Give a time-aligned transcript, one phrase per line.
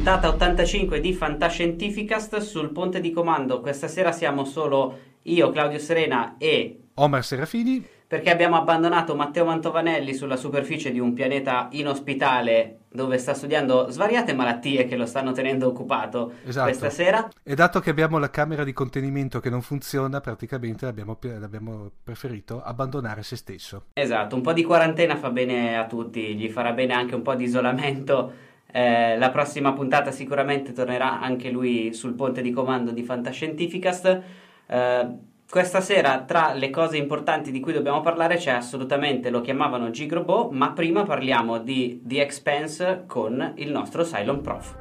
[0.00, 3.60] puntata 85 di Fantascientificast sul ponte di comando.
[3.60, 10.14] Questa sera siamo solo io, Claudio Serena e Omar Serafini perché abbiamo abbandonato Matteo Mantovanelli
[10.14, 15.68] sulla superficie di un pianeta inospitale dove sta studiando svariate malattie che lo stanno tenendo
[15.68, 16.66] occupato esatto.
[16.66, 17.28] questa sera.
[17.42, 22.62] E dato che abbiamo la camera di contenimento che non funziona, praticamente l'abbiamo, l'abbiamo preferito
[22.62, 23.84] abbandonare se stesso.
[23.92, 27.34] Esatto, un po' di quarantena fa bene a tutti, gli farà bene anche un po'
[27.34, 28.48] di isolamento.
[28.72, 34.22] Eh, la prossima puntata sicuramente tornerà anche lui sul ponte di comando di Fantascientificast.
[34.66, 35.08] Eh,
[35.50, 40.48] questa sera tra le cose importanti di cui dobbiamo parlare c'è assolutamente, lo chiamavano Gigrobo,
[40.52, 44.79] ma prima parliamo di The Expense con il nostro Cylon Prof.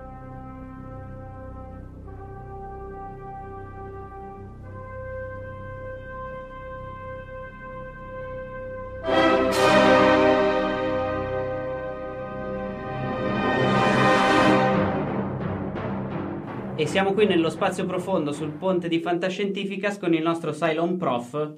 [16.79, 21.55] E siamo qui nello spazio profondo sul ponte di Fantascientificas con il nostro Cylon Prof.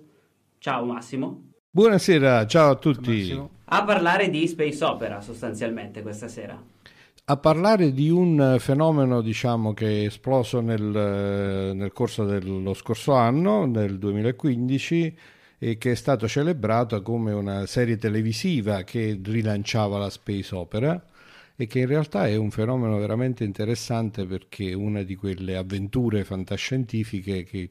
[0.57, 1.51] Ciao Massimo.
[1.69, 3.27] Buonasera, ciao a tutti.
[3.27, 6.59] Ciao a parlare di space opera sostanzialmente questa sera.
[7.25, 13.67] A parlare di un fenomeno diciamo che è esploso nel, nel corso dello scorso anno,
[13.67, 15.17] nel 2015,
[15.59, 20.99] e che è stato celebrato come una serie televisiva che rilanciava la space opera
[21.61, 26.23] e che in realtà è un fenomeno veramente interessante perché è una di quelle avventure
[26.23, 27.69] fantascientifiche che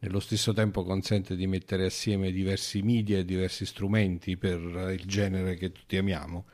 [0.00, 5.54] nello stesso tempo consente di mettere assieme diversi media e diversi strumenti per il genere
[5.54, 6.46] che tutti amiamo.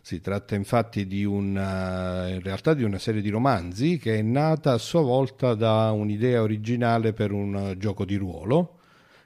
[0.00, 4.72] Si tratta infatti di una, in realtà di una serie di romanzi che è nata
[4.72, 8.77] a sua volta da un'idea originale per un gioco di ruolo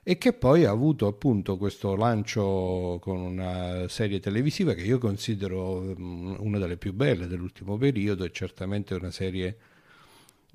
[0.04, 5.80] e che poi ha avuto appunto questo lancio con una serie televisiva che io considero
[5.80, 9.56] mm, una delle più belle dell'ultimo periodo e certamente una serie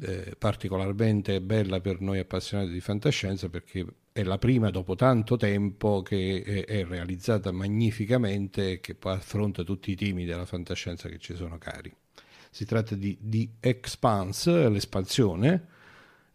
[0.01, 6.01] eh, particolarmente bella per noi appassionati di fantascienza perché è la prima dopo tanto tempo
[6.01, 11.19] che è, è realizzata magnificamente e che poi affronta tutti i temi della fantascienza che
[11.19, 11.93] ci sono cari.
[12.49, 15.67] Si tratta di, di Expanse, l'espansione,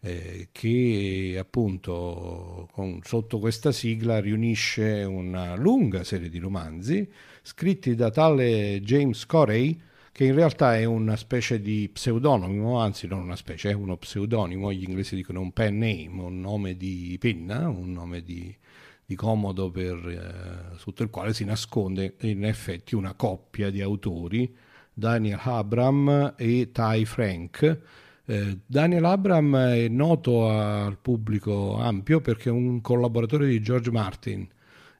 [0.05, 7.09] eh, che appunto con, sotto questa sigla riunisce una lunga serie di romanzi
[7.41, 9.79] scritti da tale James Corey
[10.11, 14.71] che in realtà è una specie di pseudonimo, anzi non una specie, è uno pseudonimo,
[14.71, 18.55] gli inglesi dicono un pen name, un nome di penna, un nome di,
[19.03, 24.55] di comodo per, eh, sotto il quale si nasconde in effetti una coppia di autori,
[24.93, 27.81] Daniel Abram e Ty Frank,
[28.25, 34.47] eh, Daniel Abram è noto al pubblico ampio perché è un collaboratore di George Martin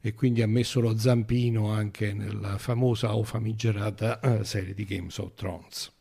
[0.02, 5.18] e quindi ha messo lo zampino anche nella famosa o famigerata eh, serie di Games
[5.20, 5.92] of Thrones.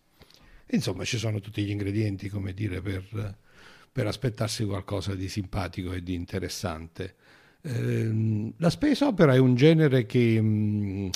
[0.71, 3.37] Insomma, ci sono tutti gli ingredienti, come dire, per,
[3.93, 7.15] per aspettarsi qualcosa di simpatico e di interessante.
[7.61, 10.41] Eh, la space opera è un genere che...
[10.41, 11.09] Mh, mm,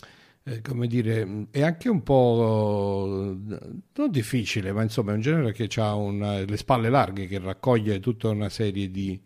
[0.48, 5.69] eh, come dire, è anche un po' non difficile, ma insomma è un genere che
[5.81, 9.20] ha una, le spalle larghe, che raccoglie tutta una serie di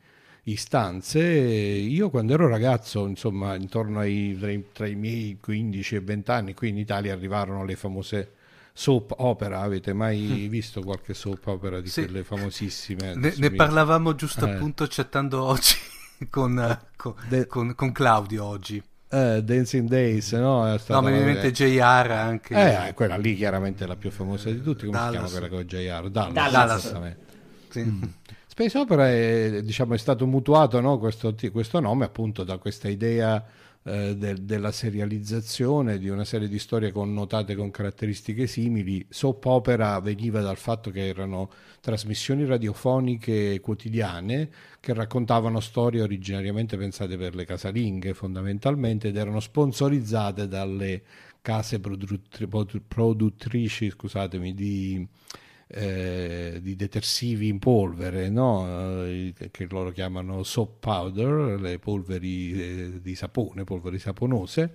[0.44, 1.22] istanze.
[1.22, 6.30] Io quando ero ragazzo, insomma, intorno ai tra, i, tra i miei 15 e 20
[6.30, 8.32] anni, qui in Italia arrivarono le famose
[8.72, 9.60] soap opera.
[9.60, 10.48] Avete mai mm.
[10.48, 12.04] visto qualche soap opera di sì.
[12.04, 13.14] quelle famosissime?
[13.14, 14.52] Ne, ne parlavamo giusto eh.
[14.52, 15.74] appunto chattando oggi
[16.30, 17.46] con, con, De...
[17.46, 18.82] con, con Claudio oggi.
[19.12, 20.72] Eh, Dancing Days, no?
[20.72, 22.54] È stata no, mi viene in mente JR anche.
[22.54, 24.86] Eh, quella lì chiaramente è la più famosa di tutti.
[24.86, 25.10] Come Dallas.
[25.10, 26.10] si chiama quella con JR?
[26.10, 26.32] Dallas.
[26.32, 26.92] Dallas.
[26.92, 27.16] Dallas.
[27.70, 27.80] Sì.
[27.80, 28.02] Mm.
[28.46, 30.98] Space Opera è, diciamo, è stato mutuato no?
[30.98, 33.42] questo, questo, nome appunto da questa idea
[33.90, 39.04] eh, del, della serializzazione di una serie di storie connotate con caratteristiche simili.
[39.08, 41.50] Soap opera veniva dal fatto che erano
[41.80, 44.48] trasmissioni radiofoniche quotidiane
[44.78, 51.02] che raccontavano storie originariamente pensate per le casalinghe fondamentalmente ed erano sponsorizzate dalle
[51.42, 55.08] case produttrici scusatemi, di
[55.72, 59.04] eh, di detersivi in polvere, no?
[59.04, 64.72] eh, che loro chiamano soap powder, le polveri eh, di sapone, polveri saponose,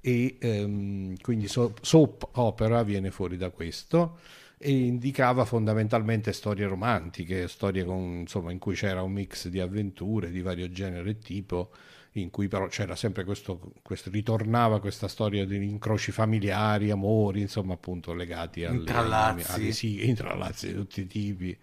[0.00, 4.18] e ehm, quindi so- soap opera viene fuori da questo
[4.58, 10.30] e indicava fondamentalmente storie romantiche, storie con, insomma, in cui c'era un mix di avventure
[10.30, 11.70] di vario genere e tipo
[12.12, 17.74] in cui però c'era sempre questo, questo ritornava questa storia di incroci familiari, amori, insomma
[17.74, 19.52] appunto legati alle, intrallazzi.
[19.52, 21.56] Alle, sì, intrallazzi di tutti i tipi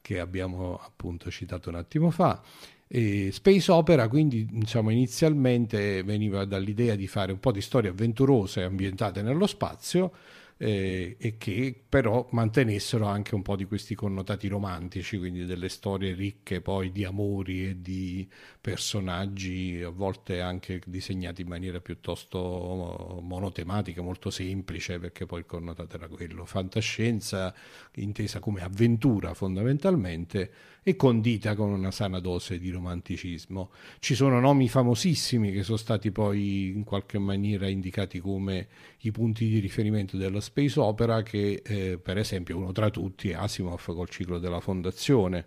[0.00, 2.42] che abbiamo appunto citato un attimo fa.
[2.86, 8.62] E Space Opera quindi diciamo inizialmente veniva dall'idea di fare un po' di storie avventurose
[8.62, 10.12] ambientate nello spazio
[10.56, 16.14] eh, e che però mantenessero anche un po' di questi connotati romantici, quindi delle storie
[16.14, 18.28] ricche poi di amori e di
[18.60, 25.96] personaggi, a volte anche disegnati in maniera piuttosto monotematica, molto semplice, perché poi il connotato
[25.96, 26.44] era quello.
[26.44, 27.54] Fantascienza
[27.94, 30.50] intesa come avventura fondamentalmente
[30.82, 33.70] e condita con una sana dose di romanticismo.
[34.00, 38.68] Ci sono nomi famosissimi che sono stati poi in qualche maniera indicati come
[39.00, 43.34] i punti di riferimento della space opera che eh, per esempio uno tra tutti è
[43.34, 45.46] Asimov col ciclo della fondazione.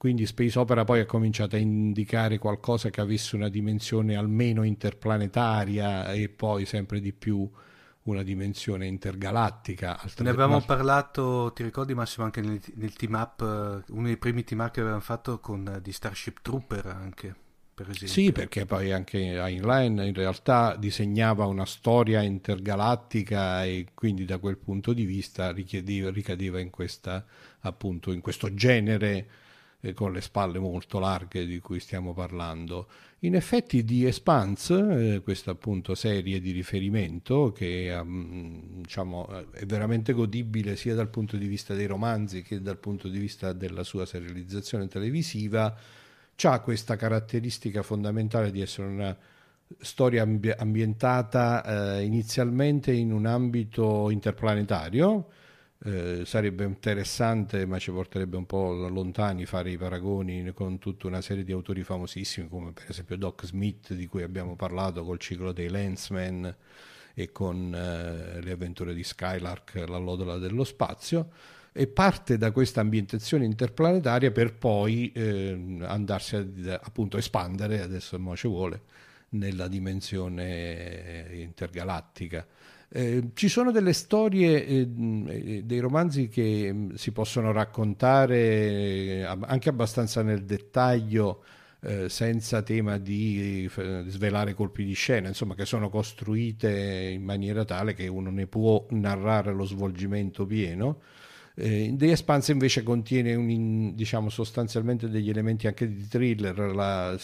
[0.00, 6.10] Quindi Space Opera poi ha cominciato a indicare qualcosa che avesse una dimensione almeno interplanetaria
[6.14, 7.46] e poi sempre di più
[8.10, 10.00] una dimensione intergalattica.
[10.18, 10.64] Ne avevamo ma...
[10.64, 14.72] parlato, ti ricordi Massimo, anche nel, nel, team up, eh, uno dei primi team up
[14.72, 17.34] che avevamo fatto con uh, di Starship Trooper anche.
[17.80, 18.08] Per esempio.
[18.08, 24.58] Sì, perché poi anche Heinlein in realtà disegnava una storia intergalattica e quindi da quel
[24.58, 27.24] punto di vista ricadeva in, questa,
[27.60, 29.28] appunto, in questo genere
[29.80, 32.86] eh, con le spalle molto larghe di cui stiamo parlando.
[33.22, 40.14] In effetti di Expanse, eh, questa appunto serie di riferimento che um, diciamo, è veramente
[40.14, 44.06] godibile sia dal punto di vista dei romanzi che dal punto di vista della sua
[44.06, 45.76] serializzazione televisiva,
[46.42, 49.14] ha questa caratteristica fondamentale di essere una
[49.78, 55.28] storia ambi- ambientata eh, inizialmente in un ambito interplanetario,
[55.82, 61.22] eh, sarebbe interessante, ma ci porterebbe un po' lontani fare i paragoni con tutta una
[61.22, 65.52] serie di autori famosissimi, come per esempio Doc Smith, di cui abbiamo parlato col ciclo
[65.52, 66.54] dei Lensman
[67.14, 71.30] e con eh, le avventure di Skylark, la lodola dello spazio,
[71.72, 76.44] e parte da questa ambientazione interplanetaria per poi eh, andarsi a
[76.82, 78.82] appunto espandere, adesso mo ci vuole,
[79.30, 82.46] nella dimensione intergalattica.
[82.92, 89.68] Eh, ci sono delle storie, eh, dei romanzi che mm, si possono raccontare eh, anche
[89.68, 91.44] abbastanza nel dettaglio,
[91.82, 93.70] eh, senza tema di
[94.06, 96.68] svelare colpi di scena, insomma, che sono costruite
[97.14, 101.00] in maniera tale che uno ne può narrare lo svolgimento pieno.
[101.60, 107.18] Eh, The Expanse invece contiene un, diciamo, sostanzialmente degli elementi anche di thriller, la,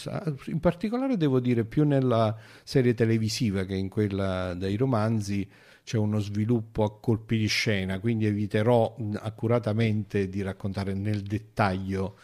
[0.45, 5.47] in particolare devo dire più nella serie televisiva che in quella dei romanzi
[5.83, 12.17] c'è uno sviluppo a colpi di scena, quindi eviterò accuratamente di raccontare nel dettaglio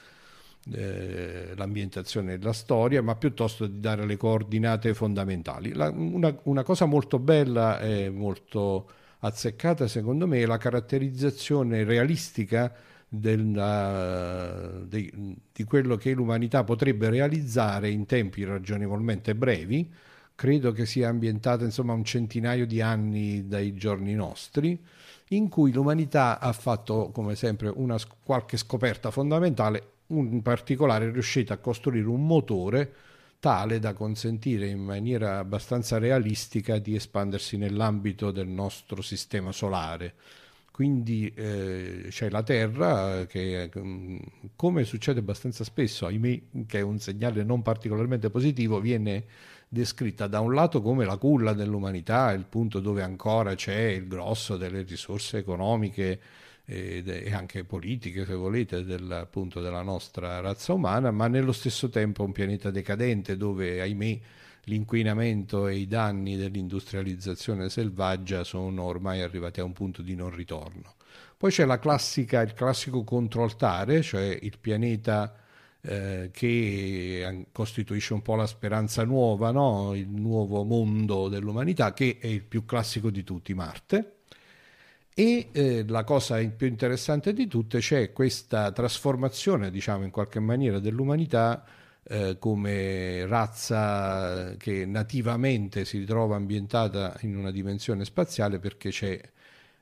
[0.72, 5.74] eh, l'ambientazione della storia, ma piuttosto di dare le coordinate fondamentali.
[5.74, 8.90] La, una, una cosa molto bella e molto
[9.26, 12.74] azzeccata secondo me la caratterizzazione realistica
[13.08, 19.92] della, di, di quello che l'umanità potrebbe realizzare in tempi ragionevolmente brevi,
[20.36, 24.84] credo che sia ambientata insomma un centinaio di anni dai giorni nostri,
[25.30, 31.54] in cui l'umanità ha fatto come sempre una qualche scoperta fondamentale, in particolare è riuscita
[31.54, 32.94] a costruire un motore
[33.44, 40.14] tale da consentire in maniera abbastanza realistica di espandersi nell'ambito del nostro sistema solare.
[40.72, 44.18] quindi eh, c'è la Terra che, mm,
[44.56, 49.26] come succede abbastanza spesso, ahimè, che è un segnale non particolarmente positivo, viene
[49.68, 54.56] descritta da un lato come la culla dell'umanità, il punto dove ancora c'è il grosso
[54.56, 56.20] delle risorse economiche
[56.66, 62.24] e, anche politiche, se volete, del, appunto, della nostra razza umana, ma nello stesso tempo
[62.24, 64.20] un pianeta decadente dove, ahimè,
[64.66, 70.96] l'inquinamento e i danni dell'industrializzazione selvaggia sono ormai arrivati a un punto di non ritorno.
[71.38, 75.36] Poi c'è la classica, il classico controaltare, cioè il pianeta
[75.82, 79.94] eh, che costituisce un po' la speranza nuova, no?
[79.94, 84.20] il nuovo mondo dell'umanità, che è il più classico di tutti, Marte.
[85.16, 90.80] E eh, la cosa più interessante di tutte c'è questa trasformazione, diciamo in qualche maniera,
[90.80, 91.64] dell'umanità
[92.04, 99.22] eh, come razza che nativamente si ritrova ambientata in una dimensione spaziale perché c'è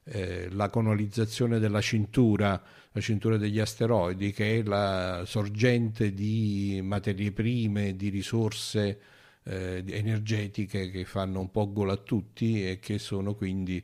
[0.04, 2.62] eh, la colonizzazione della cintura,
[2.92, 9.00] la cintura degli asteroidi, che è la sorgente di materie prime, di risorse
[9.44, 13.82] eh, energetiche che fanno un po' gola a tutti e che sono quindi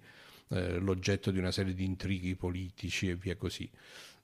[0.49, 3.69] eh, l'oggetto di una serie di intrighi politici e via così.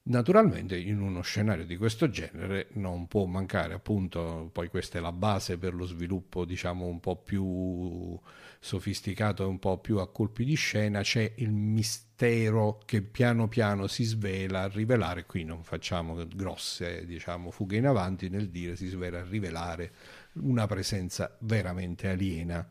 [0.06, 5.14] Naturalmente in uno scenario di questo genere non può mancare appunto, poi questa è la
[5.14, 8.20] base per lo sviluppo diciamo un po' più
[8.60, 13.88] sofisticato e un po' più a colpi di scena, c'è il mistero che piano piano
[13.88, 18.88] si svela a rivelare, qui non facciamo grosse diciamo fughe in avanti nel dire si
[18.88, 19.92] svela a rivelare
[20.34, 22.70] una presenza veramente aliena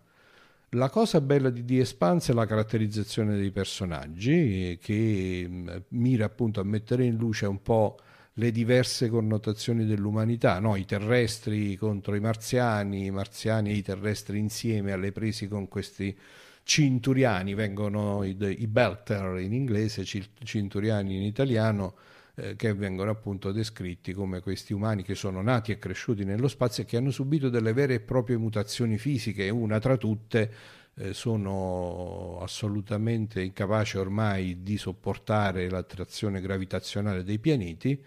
[0.75, 6.61] la cosa bella di The Expanse è la caratterizzazione dei personaggi che mm, mira appunto
[6.61, 7.99] a mettere in luce un po'
[8.35, 10.76] le diverse connotazioni dell'umanità, no?
[10.76, 16.17] i terrestri contro i marziani, i marziani e i terrestri insieme alle prese con questi
[16.62, 21.95] cinturiani, vengono i, i belter in inglese, cinturiani in italiano,
[22.34, 26.82] eh, che vengono appunto descritti come questi umani che sono nati e cresciuti nello spazio
[26.82, 30.52] e che hanno subito delle vere e proprie mutazioni fisiche, una tra tutte
[30.94, 38.02] eh, sono assolutamente incapaci ormai di sopportare l'attrazione gravitazionale dei pianeti,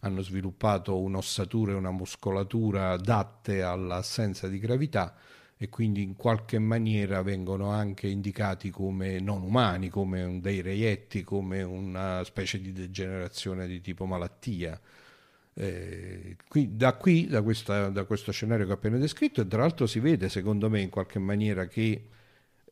[0.00, 5.14] hanno sviluppato un'ossatura e una muscolatura adatte all'assenza di gravità
[5.62, 11.62] e quindi in qualche maniera vengono anche indicati come non umani, come dei reietti, come
[11.62, 14.80] una specie di degenerazione di tipo malattia.
[15.54, 19.60] Eh, qui, da qui, da, questa, da questo scenario che ho appena descritto, e tra
[19.60, 22.08] l'altro si vede secondo me in qualche maniera che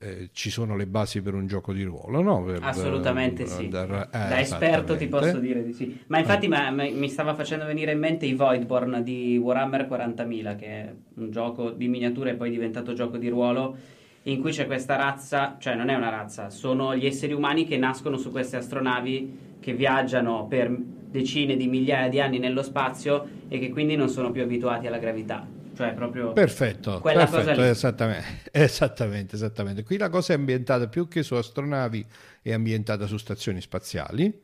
[0.02, 2.42] eh, ci sono le basi per un gioco di ruolo, no?
[2.42, 3.64] Per, assolutamente sì.
[3.64, 6.00] Andare, eh, da esperto ti posso dire di sì.
[6.06, 6.48] Ma infatti eh.
[6.48, 10.94] ma, ma, mi stava facendo venire in mente i Voidborn di Warhammer 40.000, che è
[11.16, 13.76] un gioco di miniatura e poi diventato gioco di ruolo,
[14.22, 17.76] in cui c'è questa razza, cioè non è una razza, sono gli esseri umani che
[17.76, 23.58] nascono su queste astronavi che viaggiano per decine di migliaia di anni nello spazio e
[23.58, 28.50] che quindi non sono più abituati alla gravità cioè proprio perfetto, quella perfetto, cosa esattamente,
[28.52, 29.82] esattamente, esattamente.
[29.82, 32.04] Qui la cosa è ambientata più che su astronavi,
[32.42, 34.42] è ambientata su stazioni spaziali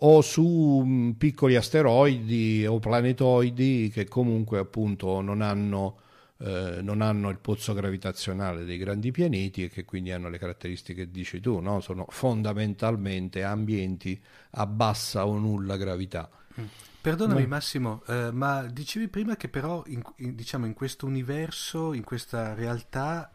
[0.00, 5.98] o su mm, piccoli asteroidi o planetoidi che comunque appunto non hanno,
[6.38, 11.06] eh, non hanno il pozzo gravitazionale dei grandi pianeti e che quindi hanno le caratteristiche
[11.06, 11.80] che dici tu, no?
[11.80, 16.30] sono fondamentalmente ambienti a bassa o nulla gravità.
[16.60, 16.64] Mm.
[17.06, 17.48] Perdonami no.
[17.48, 22.52] Massimo, eh, ma dicevi prima che però in, in, diciamo in questo universo, in questa
[22.52, 23.30] realtà,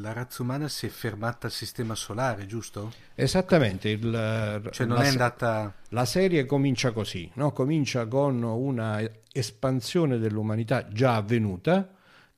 [0.00, 2.94] la razza umana si è fermata al sistema solare, giusto?
[3.14, 3.90] Esattamente.
[3.90, 5.74] Il, cioè non è andata...
[5.90, 7.52] La serie comincia così, no?
[7.52, 11.86] comincia con una espansione dell'umanità già avvenuta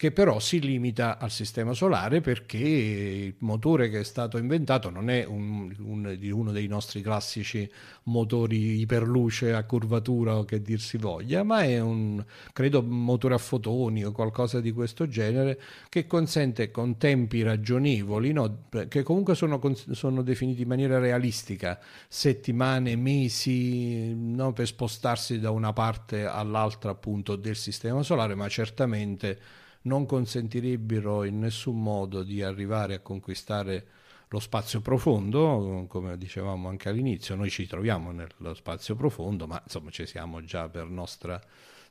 [0.04, 5.08] che però si limita al sistema solare perché il motore che è stato inventato non
[5.08, 7.66] è un, un, uno dei nostri classici
[8.02, 13.38] motori iperluce a curvatura o che dir si voglia, ma è un, credo, motore a
[13.38, 15.58] fotoni o qualcosa di questo genere
[15.88, 18.64] che consente con tempi ragionevoli, no?
[18.88, 19.58] che comunque sono,
[19.92, 24.52] sono, definiti in maniera realistica, settimane, mesi, no?
[24.52, 31.38] per spostarsi da una parte all'altra appunto del sistema solare, ma certamente non consentirebbero in
[31.38, 33.86] nessun modo di arrivare a conquistare
[34.28, 39.90] lo spazio profondo, come dicevamo anche all'inizio, noi ci troviamo nello spazio profondo, ma insomma
[39.90, 41.40] ci siamo già per nostra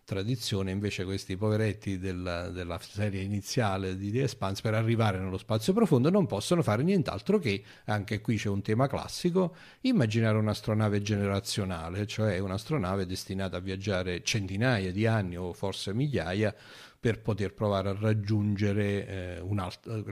[0.03, 5.73] tradizione, invece questi poveretti della, della serie iniziale di The Expanse per arrivare nello spazio
[5.73, 12.05] profondo non possono fare nient'altro che, anche qui c'è un tema classico, immaginare un'astronave generazionale,
[12.05, 16.53] cioè un'astronave destinata a viaggiare centinaia di anni o forse migliaia
[16.99, 19.41] per poter provare a raggiungere eh,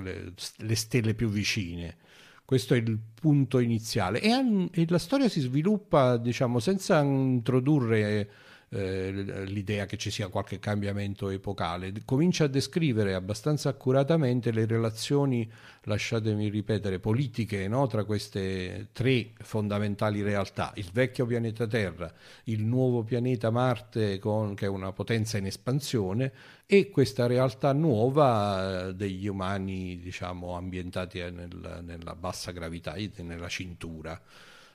[0.04, 1.96] le, le, stelle più vicine.
[2.44, 9.44] questo è il punto iniziale e, e la storia si sviluppa diciamo senza introdurre eh,
[9.48, 11.92] l'idea che ci sia qualche cambiamento epocale.
[12.06, 15.50] Comincia a descrivere abbastanza accuratamente le relazioni,
[15.84, 17.88] lasciatemi ripetere, politiche no?
[17.88, 22.14] tra queste tre fondamentali realtà, il vecchio pianeta Terra,
[22.46, 26.32] il nuovo pianeta Marte con, che è una potenza in espansione
[26.66, 34.20] e questa realtà nuova eh, degli umani diciamo ambientati nel, nella bassa gravità, nella cintura.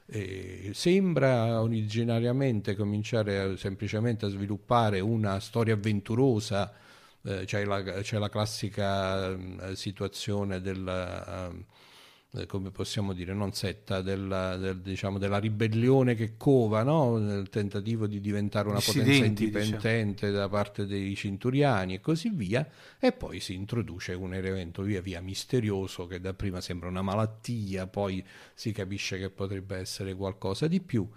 [0.08, 6.72] Eh, sembra originariamente cominciare a, semplicemente a sviluppare una storia avventurosa,
[7.22, 11.52] eh, c'è, la, c'è, la, classica eh, situazione del...
[11.52, 11.64] Uh,
[12.44, 17.16] come possiamo dire, non setta, della, del, diciamo, della ribellione che cova, no?
[17.16, 20.32] nel tentativo di diventare una potenza indipendente diciamo.
[20.32, 25.22] da parte dei cinturiani e così via, e poi si introduce un elemento via via
[25.22, 31.08] misterioso che dapprima sembra una malattia, poi si capisce che potrebbe essere qualcosa di più.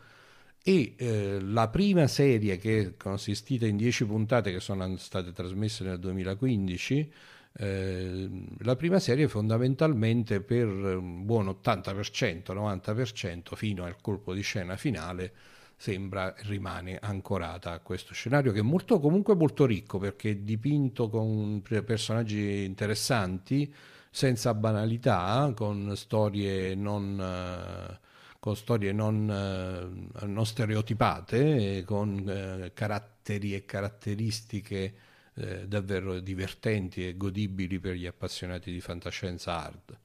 [0.62, 5.84] E eh, la prima serie che è consistita in 10 puntate che sono state trasmesse
[5.84, 7.12] nel 2015
[7.53, 8.29] eh,
[8.60, 15.34] la prima serie fondamentalmente per un buon 80%, 90% fino al colpo di scena finale
[15.75, 21.10] sembra rimane ancorata a questo scenario che è molto, comunque molto ricco perché è dipinto
[21.10, 23.74] con personaggi interessanti
[24.12, 27.98] senza banalità con storie non
[28.39, 34.94] con storie non, non stereotipate con eh, caratteri e caratteristiche
[35.39, 39.98] eh, davvero divertenti e godibili per gli appassionati di fantascienza hard.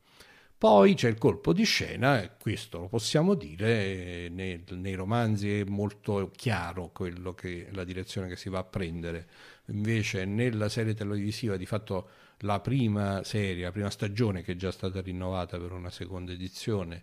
[0.57, 5.65] Poi c'è il colpo di scena, e questo lo possiamo dire, nei, nei romanzi è
[5.65, 9.27] molto chiaro quello che, la direzione che si va a prendere,
[9.67, 14.71] invece nella serie televisiva di fatto la prima serie, la prima stagione che è già
[14.71, 17.03] stata rinnovata per una seconda edizione,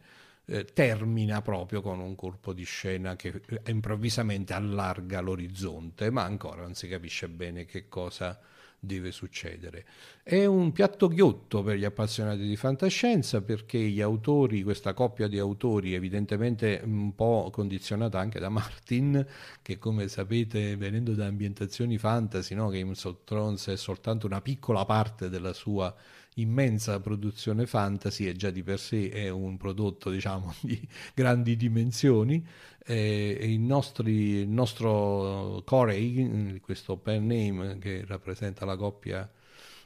[0.51, 6.64] eh, termina proprio con un colpo di scena che eh, improvvisamente allarga l'orizzonte, ma ancora
[6.64, 8.37] non si capisce bene che cosa
[8.77, 9.85] deve succedere.
[10.24, 15.40] È un piatto ghiotto per gli appassionati di fantascienza perché gli autori, questa coppia di
[15.40, 19.25] autori, evidentemente un po' condizionata anche da Martin,
[19.61, 22.70] che come sapete venendo da ambientazioni fantasy, no?
[22.70, 25.96] Game of Thrones è soltanto una piccola parte della sua
[26.35, 30.79] immensa produzione fantasy e già di per sé è un prodotto diciamo di
[31.13, 32.46] grandi dimensioni
[32.85, 39.29] eh, il, nostri, il nostro Corey, questo pen name che rappresenta la coppia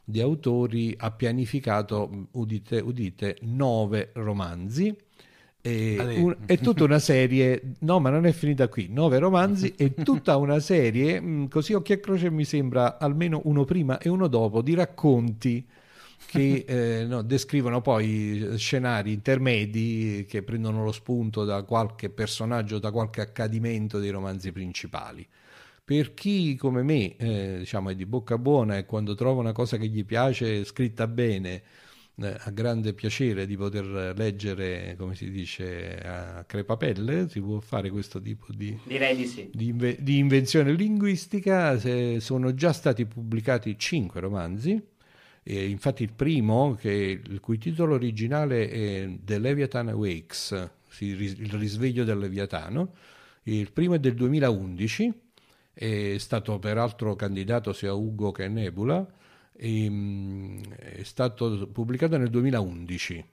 [0.03, 4.95] di autori, ha pianificato, udite, udite, nove romanzi.
[5.61, 8.87] E, un, è tutta una serie, no, ma non è finita qui.
[8.89, 13.65] Nove romanzi e tutta una serie, mm, così occhi a croce mi sembra almeno uno
[13.65, 15.65] prima e uno dopo, di racconti
[16.25, 22.91] che eh, no, descrivono poi scenari intermedi che prendono lo spunto da qualche personaggio, da
[22.91, 25.25] qualche accadimento dei romanzi principali.
[25.83, 29.77] Per chi come me eh, diciamo, è di bocca buona e quando trova una cosa
[29.77, 31.61] che gli piace scritta bene,
[32.17, 37.91] eh, ha grande piacere di poter leggere, come si dice, a crepapelle, si può fare
[37.91, 39.49] questo tipo di, di, sì.
[39.53, 41.77] di, inve- di invenzione linguistica.
[41.77, 44.93] Se sono già stati pubblicati cinque romanzi
[45.47, 52.03] e infatti il primo, che, il cui titolo originale è The Leviathan Awakes, il risveglio
[52.03, 52.95] del Leviatano,
[53.43, 55.13] il primo è del 2011,
[55.71, 59.05] è stato peraltro candidato sia Ugo che Nebula,
[59.55, 63.23] e, mm, è stato pubblicato nel 2011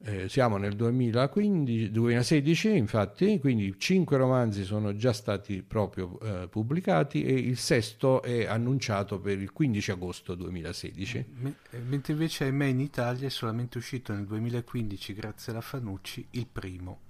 [0.00, 7.24] eh, siamo nel 2015, 2016 infatti, quindi cinque romanzi sono già stati proprio eh, pubblicati
[7.24, 11.24] e il sesto è annunciato per il 15 agosto 2016.
[11.40, 11.48] M-
[11.88, 16.46] mentre invece a me in Italia è solamente uscito nel 2015 grazie alla Fanucci il
[16.46, 17.00] primo.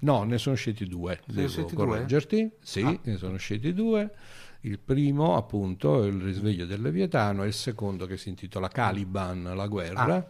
[0.00, 2.36] No, ne sono usciti due, ne devo usciti correggerti.
[2.36, 2.56] Due?
[2.60, 3.00] Sì, ah.
[3.02, 4.14] ne sono usciti due.
[4.60, 9.42] Il primo, appunto, è il risveglio del Leviatano e il secondo che si intitola Caliban,
[9.56, 10.14] la guerra.
[10.14, 10.26] Ah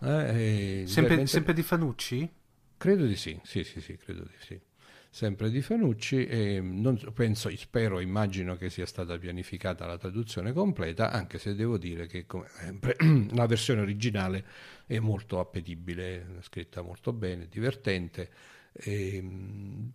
[0.00, 1.26] eh, sempre, veramente...
[1.26, 2.30] sempre, di Fanucci?
[2.76, 4.60] Credo di sì, sì, sì, sì credo di sì.
[5.10, 11.10] Sempre di Fanucci e non, penso, spero, immagino che sia stata pianificata la traduzione completa,
[11.10, 12.96] anche se devo dire che come sempre
[13.32, 14.44] la versione originale
[14.86, 18.30] è molto appetibile, scritta molto bene, divertente.
[18.72, 19.20] E,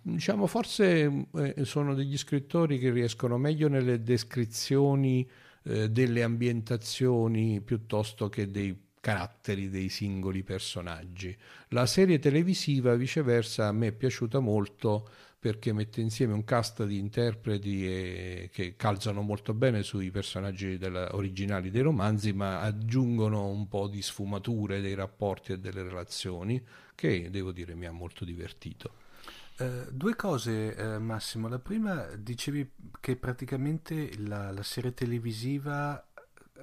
[0.02, 5.30] diciamo forse eh, sono degli scrittori che riescono meglio nelle descrizioni
[5.64, 11.38] eh, delle ambientazioni piuttosto che dei caratteri dei singoli personaggi.
[11.70, 17.00] La serie televisiva, viceversa, a me è piaciuta molto perché mette insieme un cast di
[17.00, 23.68] interpreti e, che calzano molto bene sui personaggi della, originali dei romanzi, ma aggiungono un
[23.68, 26.64] po' di sfumature dei rapporti e delle relazioni,
[26.96, 28.94] che devo dire mi ha molto divertito.
[29.58, 31.50] Uh, due cose, uh, Massimo.
[31.50, 36.08] La prima, dicevi che praticamente la, la serie televisiva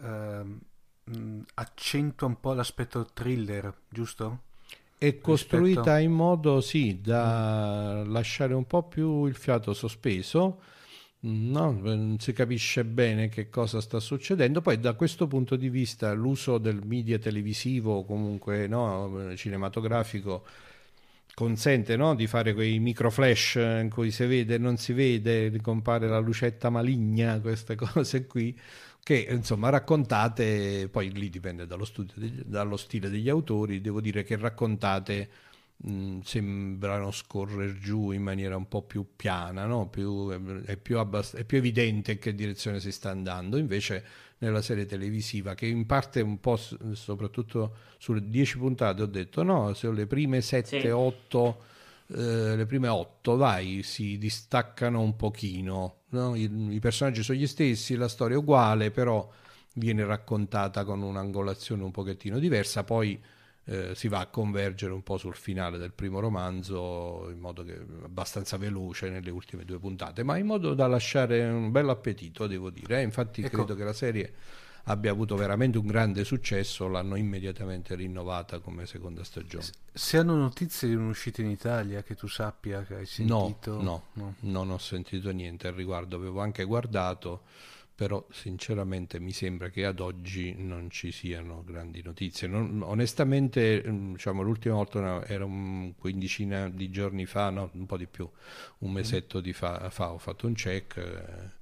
[0.01, 0.69] uh,
[1.55, 4.43] accentua un po' l'aspetto thriller, giusto?
[4.99, 5.99] È costruita Rispetto...
[6.05, 10.61] in modo, sì, da lasciare un po' più il fiato sospeso.
[11.23, 14.61] No, non si capisce bene che cosa sta succedendo.
[14.61, 20.45] Poi da questo punto di vista l'uso del media televisivo, comunque no, cinematografico,
[21.35, 25.59] consente no, di fare quei micro flash in cui si vede e non si vede,
[25.63, 28.59] compare la lucetta maligna, queste cose qui
[29.03, 34.37] che insomma raccontate, poi lì dipende dallo, studio, dallo stile degli autori, devo dire che
[34.37, 35.29] raccontate
[35.77, 39.89] mh, sembrano scorrere giù in maniera un po' più piana, no?
[39.89, 40.31] più,
[40.65, 44.05] è, più abbast- è più evidente in che direzione si sta andando, invece
[44.39, 49.75] nella serie televisiva che in parte un po' soprattutto sulle 10 puntate ho detto no,
[49.75, 50.87] se le prime 7, sì.
[50.89, 51.63] 8
[52.15, 56.35] eh, le prime 8 vai si distaccano un pochino no?
[56.35, 59.29] I, I, personaggi sono gli stessi, la storia è uguale, però
[59.75, 63.21] viene raccontata con un'angolazione un pochettino diversa, poi
[63.65, 67.79] eh, si va a convergere un po' sul finale del primo romanzo in modo che
[68.03, 72.71] abbastanza veloce nelle ultime due puntate, ma in modo da lasciare un bel appetito, devo
[72.71, 73.01] dire.
[73.01, 73.03] Eh?
[73.03, 73.59] Infatti ecco.
[73.59, 74.33] credo che la serie
[74.91, 79.65] abbia avuto veramente un grande successo, l'hanno immediatamente rinnovata come seconda stagione.
[79.93, 83.81] Se hanno notizie di un'uscita in Italia che tu sappia, che hai sentito?
[83.81, 84.53] No, no, no.
[84.53, 87.43] non ho sentito niente al riguardo, avevo anche guardato,
[87.95, 92.49] però sinceramente mi sembra che ad oggi non ci siano grandi notizie.
[92.49, 97.97] Non, onestamente, mm, diciamo, l'ultima volta era un quindicina di giorni fa, no, un po'
[97.97, 98.29] di più,
[98.79, 99.43] un mesetto mm.
[99.43, 100.97] di fa, fa, ho fatto un check.
[100.97, 101.59] Eh,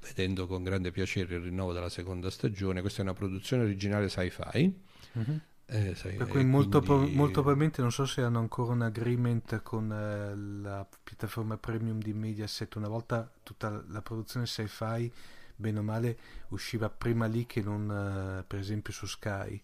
[0.00, 2.80] vedendo con grande piacere il rinnovo della seconda stagione.
[2.80, 4.74] Questa è una produzione originale sci-fi.
[5.12, 5.40] Uh-huh.
[5.70, 7.14] Eh, sai, per cui molto, quindi...
[7.14, 12.14] molto, probabilmente non so se hanno ancora un agreement con eh, la piattaforma premium di
[12.14, 12.74] Mediaset.
[12.76, 15.12] Una volta tutta la produzione sci-fi,
[15.54, 16.18] bene o male,
[16.48, 19.62] usciva prima lì che non, eh, per esempio, su Sky.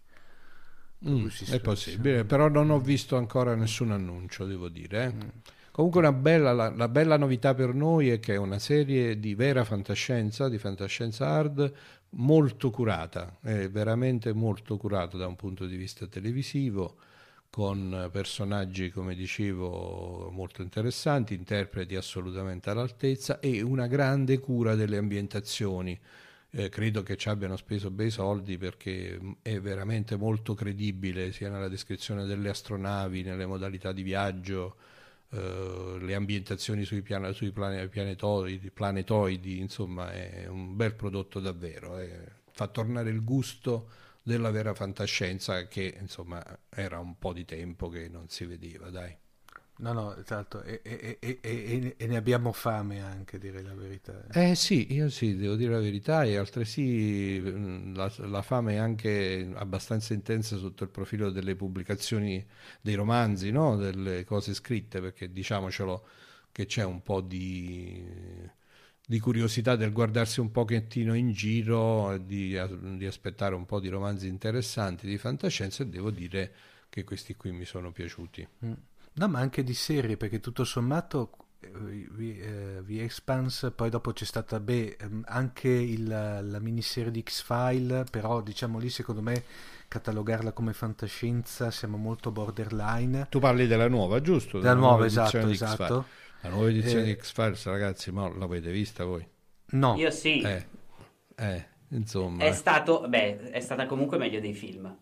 [1.09, 5.05] Mm, è possibile, però non ho visto ancora nessun annuncio, devo dire.
[5.05, 5.13] Eh.
[5.13, 5.29] Mm.
[5.75, 9.65] Comunque bella, la, la, bella novità per noi è che è una serie di vera
[9.65, 11.73] fantascienza, di fantascienza hard,
[12.11, 16.95] molto curata, è veramente molto curata da un punto di vista televisivo,
[17.51, 25.99] con personaggi, come dicevo, molto interessanti, interpreti assolutamente all'altezza e una grande cura delle ambientazioni.
[26.51, 31.67] Eh, credo che ci abbiano speso bei soldi perché è veramente molto credibile sia nella
[31.67, 34.77] descrizione delle astronavi, nelle modalità di viaggio,
[35.31, 41.97] Uh, le ambientazioni sui, piana, sui plane, planetoidi, planetoidi, insomma è un bel prodotto davvero,
[41.97, 43.89] è, fa tornare il gusto
[44.23, 49.17] della vera fantascienza che insomma era un po' di tempo che non si vedeva, dai.
[49.77, 54.25] No, no, esatto, e, e, e, e, ne abbiamo fame anche, direi la verità.
[54.33, 59.51] Eh sì, io sì, devo dire la verità, e altresì la, la fame è anche
[59.53, 62.45] abbastanza intensa sotto il profilo delle pubblicazioni
[62.81, 63.75] dei romanzi, no?
[63.77, 66.07] delle cose scritte, perché diciamocelo
[66.53, 68.01] che c'è un po' di,
[69.05, 72.57] di curiosità del guardarsi un pochettino in giro, di,
[72.97, 76.53] di aspettare un po' di romanzi interessanti, di fantascienza, e devo dire
[76.89, 78.49] che questi qui mi sono piaciuti.
[78.65, 78.73] Mm.
[79.17, 84.61] No, ma anche di serie, perché tutto sommato The eh, Expanse, poi dopo c'è stata
[84.61, 89.45] beh, ehm, anche il, la miniserie di X-File, però diciamo lì secondo me
[89.89, 93.29] catalogarla come fantascienza siamo molto borderline.
[93.31, 94.59] Tu parli della nuova, giusto?
[94.59, 96.07] Della, della nuova, esatto, esatto.
[96.41, 99.27] La nuova edizione eh, di X-Files, ragazzi, ma l'avete vista voi?
[99.71, 99.95] No.
[99.97, 100.41] Io sì.
[100.41, 100.67] Eh,
[101.37, 102.45] eh insomma.
[102.45, 104.95] È, stato, beh, è stata comunque meglio dei film.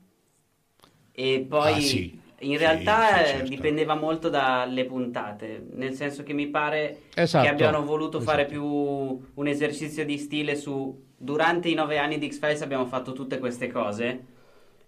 [1.10, 1.72] E poi...
[1.72, 3.48] Ah, sì in realtà sì, certo.
[3.48, 7.44] dipendeva molto dalle puntate, nel senso che mi pare esatto.
[7.44, 8.30] che abbiano voluto esatto.
[8.30, 13.12] fare più un esercizio di stile su durante i nove anni di X-Files abbiamo fatto
[13.12, 14.24] tutte queste cose,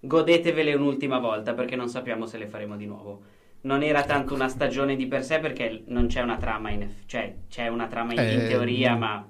[0.00, 3.22] godetevele un'ultima volta perché non sappiamo se le faremo di nuovo.
[3.62, 4.34] Non era tanto ecco.
[4.34, 8.12] una stagione di per sé perché non c'è una trama in, cioè c'è una trama
[8.12, 9.26] in, eh, in teoria, ma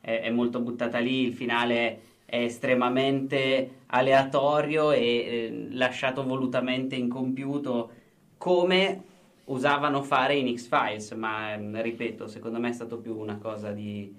[0.00, 7.90] è, è molto buttata lì, il finale è estremamente aleatorio e eh, lasciato volutamente incompiuto
[8.36, 9.02] come
[9.46, 14.14] usavano fare in X-Files, ma eh, ripeto, secondo me è stato più una cosa di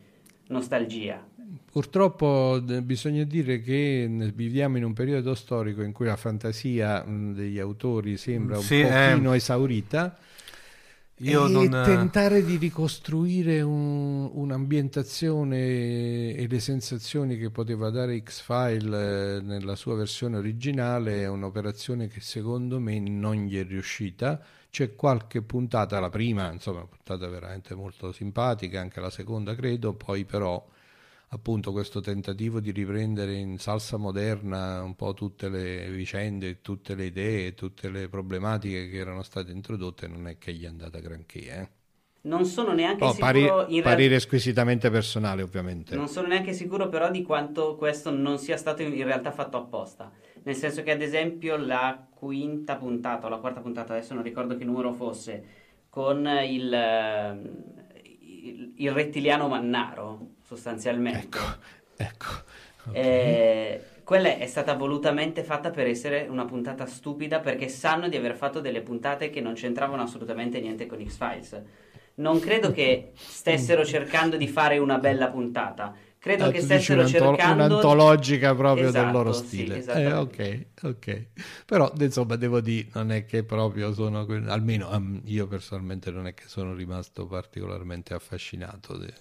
[0.48, 1.24] nostalgia.
[1.72, 8.18] Purtroppo bisogna dire che viviamo in un periodo storico in cui la fantasia degli autori
[8.18, 9.38] sembra un sì, pochino eh.
[9.38, 10.18] esaurita
[11.22, 11.70] Io e non...
[11.84, 19.96] tentare di ricostruire un, un'ambientazione e le sensazioni che poteva dare X-File eh, nella sua
[19.96, 24.42] versione originale è un'operazione che secondo me non gli è riuscita.
[24.70, 30.24] C'è qualche puntata, la prima, insomma, puntata veramente molto simpatica, anche la seconda credo, poi
[30.24, 30.66] però
[31.30, 37.06] appunto questo tentativo di riprendere in salsa moderna un po' tutte le vicende, tutte le
[37.06, 41.40] idee, tutte le problematiche che erano state introdotte non è che gli è andata granché.
[41.40, 41.70] Eh?
[42.22, 43.66] Non sono neanche oh, sicuro.
[43.66, 45.96] Pari, parere squisitamente personale, ovviamente.
[45.96, 50.12] Non sono neanche sicuro, però, di quanto questo non sia stato in realtà fatto apposta.
[50.44, 54.58] Nel senso che, ad esempio, la quinta puntata o la quarta puntata, adesso non ricordo
[54.58, 55.46] che numero fosse,
[55.90, 57.42] con il,
[58.34, 61.20] il, il rettiliano Mannaro, sostanzialmente.
[61.20, 61.40] Ecco,
[61.96, 62.26] ecco.
[62.88, 63.02] Okay.
[63.02, 68.36] Eh, quella è stata volutamente fatta per essere una puntata stupida perché sanno di aver
[68.36, 71.62] fatto delle puntate che non c'entravano assolutamente niente con X-Files.
[72.16, 77.64] Non credo che stessero cercando di fare una bella puntata credo ah, che stessero cercando
[77.64, 79.82] un'antologica proprio esatto, del loro stile.
[79.82, 81.26] Sì, eh, ok ok.
[81.66, 86.34] Però insomma devo dire non è che proprio sono almeno um, io personalmente non è
[86.34, 89.14] che sono rimasto particolarmente affascinato de...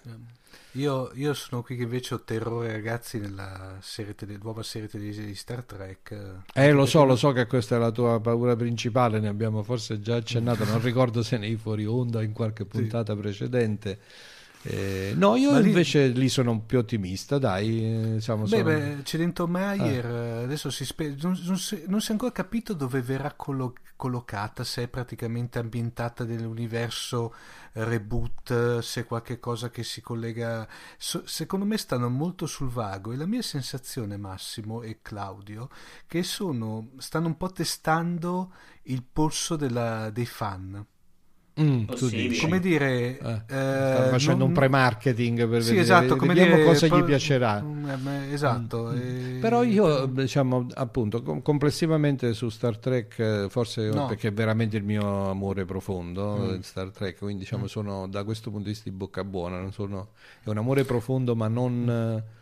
[0.73, 5.27] io, io, sono qui che invece ho terrore ragazzi nella serie tele, nuova serie televisiva
[5.27, 6.43] di Star Trek.
[6.53, 10.01] Eh lo so lo so che questa è la tua paura principale ne abbiamo forse
[10.01, 13.21] già accennato non ricordo se nei fuori onda in qualche puntata sì.
[13.21, 13.99] precedente
[14.63, 15.69] eh, no, io lì...
[15.69, 18.15] invece lì sono più ottimista, dai.
[18.15, 18.63] Diciamo, beh, sono...
[18.65, 20.43] beh, Meyer, ah.
[20.43, 21.15] adesso si spe...
[21.21, 25.59] non, non, si, non, si, è ancora capito dove verrà collo- collocata, se è praticamente
[25.59, 27.35] ambientata nell'universo
[27.73, 30.67] reboot, se è qualche cosa che si collega...
[30.97, 35.71] So, secondo me stanno molto sul vago e la mia sensazione, Massimo e Claudio,
[36.07, 38.53] che sono, stanno un po' testando
[38.85, 40.85] il polso della, dei fan
[41.61, 41.85] Mm,
[42.41, 44.49] come dire, eh, eh, facendo non...
[44.49, 47.61] un pre-marketing per sì, vedere esatto, come dire, cosa gli piacerà.
[47.61, 48.93] Mm, eh, esatto.
[48.93, 48.97] Mm.
[48.97, 49.39] E...
[49.41, 54.07] Però io, diciamo, appunto, complessivamente su Star Trek, eh, forse no.
[54.07, 56.55] perché è veramente il mio amore profondo mm.
[56.55, 57.67] in Star Trek, quindi diciamo mm.
[57.67, 60.11] sono da questo punto di vista di bocca buona, non sono,
[60.45, 62.37] è un amore profondo ma non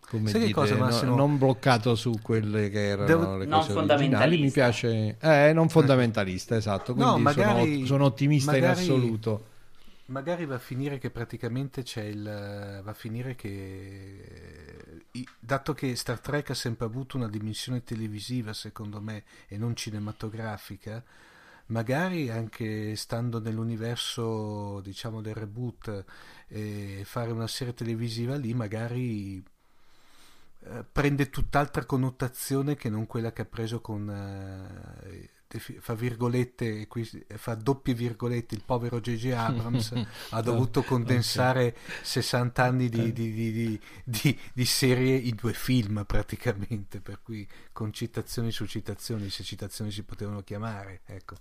[0.00, 3.36] come Sai dite, cosa, no, non bloccato su quelle che erano Devo...
[3.36, 4.40] le cose originali.
[4.40, 9.44] mi piace eh, non fondamentalista esatto quindi no, magari, sono, sono, ottimista magari, in assoluto.
[10.06, 15.02] magari va a finire che praticamente c'è il va a finire che
[15.38, 21.02] dato che Star Trek ha sempre avuto una dimensione televisiva secondo me e non cinematografica
[21.68, 26.04] magari anche stando nell'universo diciamo del reboot
[26.48, 29.42] e fare una serie televisiva lì magari
[30.64, 35.30] eh, prende tutt'altra connotazione che non quella che ha preso con eh,
[35.80, 36.86] fa virgolette
[37.36, 39.30] fa doppie virgolette il povero J.J.
[39.32, 39.92] Abrams
[40.30, 42.04] ha dovuto condensare okay.
[42.04, 47.92] 60 anni di, di, di, di, di, serie in due film praticamente per cui con
[47.92, 51.36] citazioni su citazioni se citazioni si potevano chiamare ecco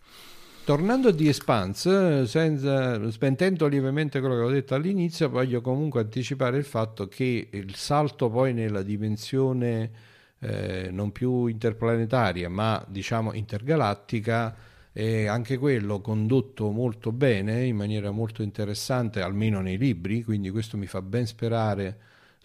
[0.68, 6.58] Tornando a The Expanse, senza, spentendo lievemente quello che ho detto all'inizio, voglio comunque anticipare
[6.58, 9.92] il fatto che il salto poi nella dimensione
[10.40, 14.54] eh, non più interplanetaria, ma diciamo intergalattica,
[14.92, 20.76] è anche quello condotto molto bene, in maniera molto interessante, almeno nei libri, quindi questo
[20.76, 21.98] mi fa ben sperare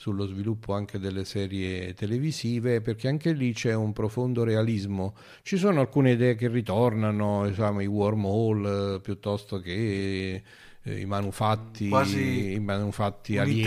[0.02, 5.14] sullo sviluppo anche delle serie televisive, perché anche lì c'è un profondo realismo.
[5.42, 10.42] Ci sono alcune idee che ritornano, diciamo, i wormhole piuttosto che
[10.82, 13.62] eh, i manufatti, Quasi i manufatti alieni.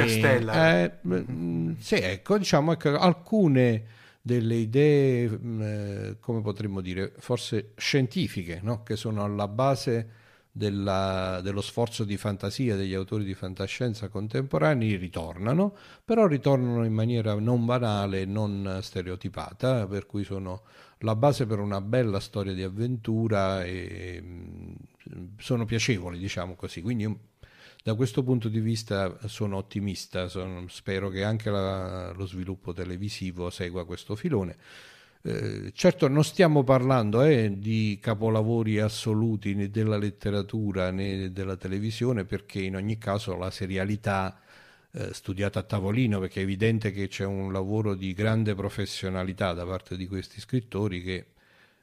[0.52, 3.84] Eh, mm, sì, ecco, diciamo che alcune
[4.22, 8.84] delle idee, mm, eh, come potremmo dire, forse scientifiche, no?
[8.84, 10.10] che sono alla base
[10.58, 17.34] della, dello sforzo di fantasia degli autori di fantascienza contemporanei ritornano, però ritornano in maniera
[17.34, 20.62] non banale, non stereotipata, per cui sono
[21.00, 24.74] la base per una bella storia di avventura e mm,
[25.38, 26.82] sono piacevoli, diciamo così.
[26.82, 27.14] Quindi
[27.84, 33.50] da questo punto di vista sono ottimista, sono, spero che anche la, lo sviluppo televisivo
[33.50, 34.56] segua questo filone.
[35.28, 42.26] Eh, certo non stiamo parlando eh, di capolavori assoluti né della letteratura né della televisione
[42.26, 44.40] perché in ogni caso la serialità
[44.92, 49.66] eh, studiata a tavolino perché è evidente che c'è un lavoro di grande professionalità da
[49.66, 51.26] parte di questi scrittori che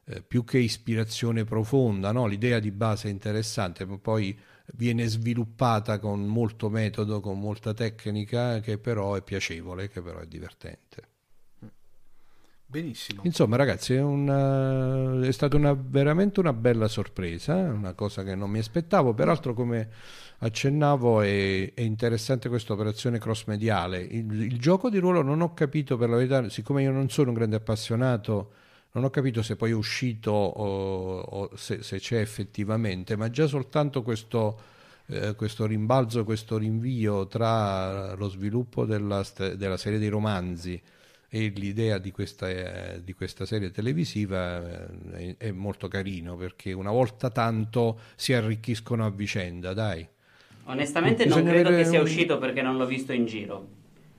[0.04, 2.26] eh, più che ispirazione profonda, no?
[2.26, 4.38] l'idea di base è interessante ma poi
[4.74, 10.26] viene sviluppata con molto metodo, con molta tecnica che però è piacevole, che però è
[10.26, 11.11] divertente.
[12.72, 13.20] Benissimo.
[13.24, 18.48] Insomma, ragazzi, è, una, è stata una, veramente una bella sorpresa, una cosa che non
[18.48, 19.12] mi aspettavo.
[19.12, 19.90] Peraltro, come
[20.38, 24.00] accennavo, è, è interessante questa operazione cross mediale.
[24.00, 27.28] Il, il, gioco di ruolo non ho capito, per la verità, siccome io non sono
[27.28, 28.52] un grande appassionato,
[28.92, 33.46] non ho capito se poi è uscito o, o se, se, c'è effettivamente, ma già
[33.46, 34.58] soltanto questo,
[35.08, 39.22] eh, questo rimbalzo, questo rinvio tra lo sviluppo della,
[39.56, 40.82] della serie dei romanzi
[41.34, 46.74] e l'idea di questa, eh, di questa serie televisiva eh, è, è, molto carino perché
[46.74, 50.06] una volta tanto si arricchiscono a vicenda, dai.
[50.64, 52.04] Onestamente non credo che sia un...
[52.04, 53.66] uscito perché non l'ho visto in giro.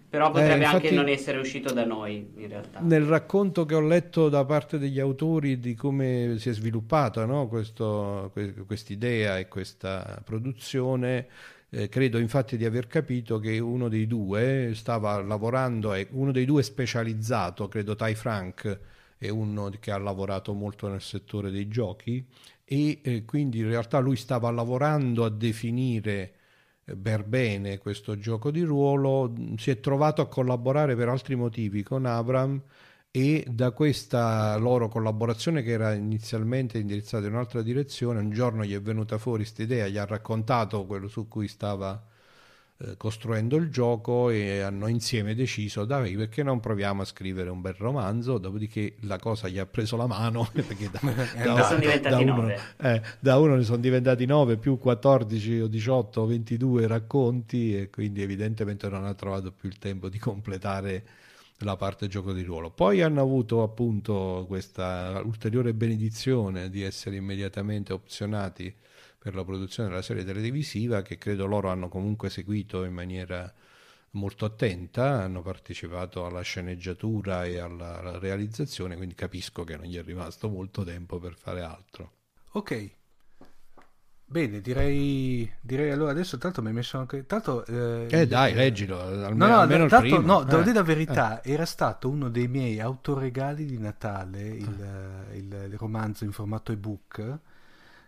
[0.09, 2.79] Però potrebbe eh, infatti, anche non essere uscito da noi, in realtà.
[2.79, 7.47] Nel racconto che ho letto da parte degli autori di come si è sviluppata no?
[7.47, 11.27] questa idea e questa produzione,
[11.73, 16.61] eh, credo infatti di aver capito che uno dei due stava lavorando, uno dei due
[16.61, 18.79] specializzato, credo Ty Frank
[19.17, 22.23] è uno che ha lavorato molto nel settore dei giochi
[22.63, 26.33] e eh, quindi in realtà lui stava lavorando a definire
[26.85, 31.81] eh, per bene questo gioco di ruolo, si è trovato a collaborare per altri motivi
[31.81, 32.61] con Abram
[33.15, 38.73] e da questa loro collaborazione che era inizialmente indirizzata in un'altra direzione, un giorno gli
[38.73, 42.03] è venuta fuori questa idea, gli ha raccontato quello su cui stava
[42.79, 47.61] eh, costruendo il gioco e hanno insieme deciso dai perché non proviamo a scrivere un
[47.61, 48.39] bel romanzo?
[48.39, 50.99] Dopodiché la cosa gli ha preso la mano perché da,
[51.53, 55.67] da, sono diventati da, uno, eh, da uno ne sono diventati 9 più 14 o
[55.67, 61.03] 18 o 22 racconti e quindi evidentemente non ha trovato più il tempo di completare
[61.63, 62.69] la parte gioco di ruolo.
[62.71, 68.73] Poi hanno avuto appunto questa ulteriore benedizione di essere immediatamente opzionati
[69.17, 73.51] per la produzione della serie televisiva che credo loro hanno comunque seguito in maniera
[74.11, 80.03] molto attenta, hanno partecipato alla sceneggiatura e alla, realizzazione, quindi capisco che non gli è
[80.03, 82.11] rimasto molto tempo per fare altro.
[82.51, 82.91] Ok,
[84.33, 87.27] Bene, direi, direi allora adesso tanto mi hai messo anche...
[87.27, 90.25] Tanto, eh, eh dai, leggilo, almeno, no, no, almeno tanto, primo.
[90.25, 90.63] No, devo eh.
[90.63, 91.51] dire la verità, eh.
[91.51, 95.37] era stato uno dei miei autoregali di Natale, il, eh.
[95.37, 97.37] il, romanzo in formato ebook,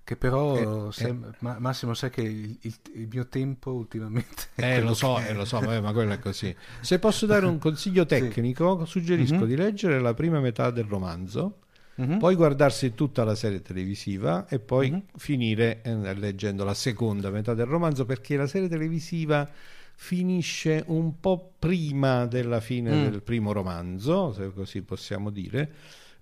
[0.04, 1.36] che però eh, sem- eh.
[1.42, 5.46] ma- Massimo sai che il, il, il, mio tempo ultimamente eh lo so, eh, lo
[5.46, 8.92] so vabbè, ma quello è così se posso dare un consiglio tecnico sì.
[8.92, 9.48] suggerisco mm-hmm.
[9.48, 11.62] di leggere la prima metà del romanzo
[12.02, 12.18] mm-hmm.
[12.18, 15.00] poi guardarsi tutta la serie televisiva e poi mm-hmm.
[15.18, 19.50] finire eh, leggendo la seconda metà del romanzo perché la serie televisiva
[19.96, 23.10] finisce un po' prima della fine mm.
[23.10, 25.72] del primo romanzo, se così possiamo dire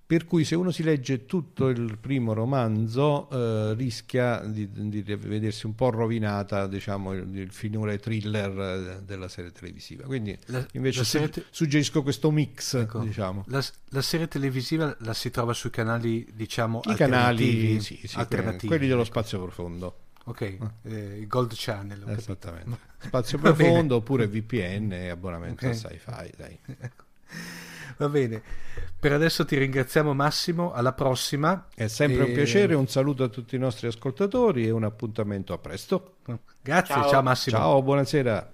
[0.06, 5.66] per cui se uno si legge tutto il primo romanzo eh, rischia di, di, vedersi
[5.66, 11.00] un po' rovinata diciamo, il, il finale thriller eh, della serie televisiva quindi la, invece
[11.00, 13.46] la serie te- suggerisco questo mix ecco, diciamo.
[13.48, 18.68] la, la, serie televisiva la si trova sui canali diciamo i canali sì, sì, alternativi
[18.68, 19.10] quelli dello ecco.
[19.10, 20.72] spazio profondo ok ah.
[20.84, 25.70] eh, Gold Channel esattamente spazio profondo oppure VPN e abbonamento okay.
[25.70, 26.60] a sci-fi dai.
[27.98, 28.42] Va bene.
[29.00, 31.68] Per adesso ti ringraziamo Massimo, alla prossima.
[31.74, 32.28] È sempre e...
[32.28, 36.16] un piacere, un saluto a tutti i nostri ascoltatori e un appuntamento a presto.
[36.62, 37.58] Grazie, ciao, ciao Massimo.
[37.58, 38.52] Ciao, buonasera.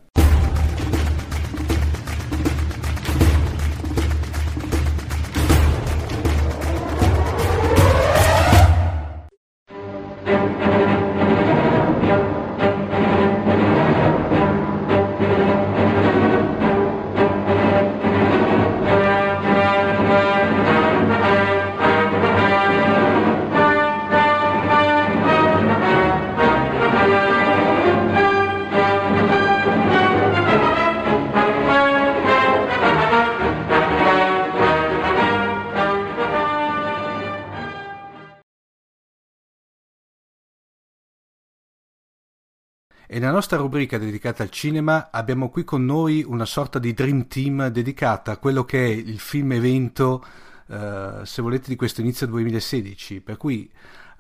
[43.12, 47.26] E nella nostra rubrica dedicata al cinema abbiamo qui con noi una sorta di dream
[47.26, 50.24] team dedicata a quello che è il film evento,
[50.68, 53.22] eh, se volete, di questo inizio 2016.
[53.22, 53.68] Per cui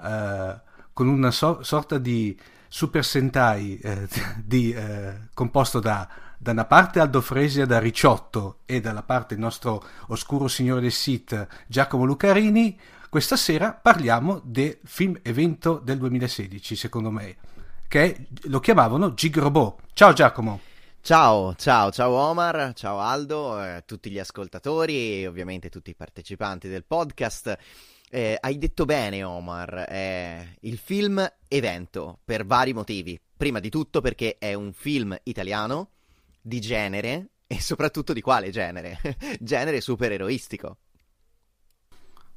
[0.04, 0.60] eh,
[0.91, 2.36] con una so- sorta di
[2.67, 4.08] Super Sentai eh,
[4.43, 9.39] di, eh, composto da, da una parte Aldo Fresia da Ricciotto e dalla parte il
[9.39, 12.75] nostro oscuro signore del Sith Giacomo Lucarini,
[13.08, 17.37] questa sera parliamo del film evento del 2016, secondo me
[17.90, 19.81] che lo chiamavano Gig Robot.
[19.94, 20.62] Ciao Giacomo.
[21.02, 26.67] Ciao, ciao, ciao Omar, ciao Aldo, eh, tutti gli ascoltatori e ovviamente tutti i partecipanti
[26.67, 27.58] del podcast.
[28.12, 33.19] Eh, hai detto bene Omar, è il film evento per vari motivi.
[33.35, 35.90] Prima di tutto perché è un film italiano
[36.40, 39.00] di genere e soprattutto di quale genere?
[39.42, 40.77] genere supereroistico.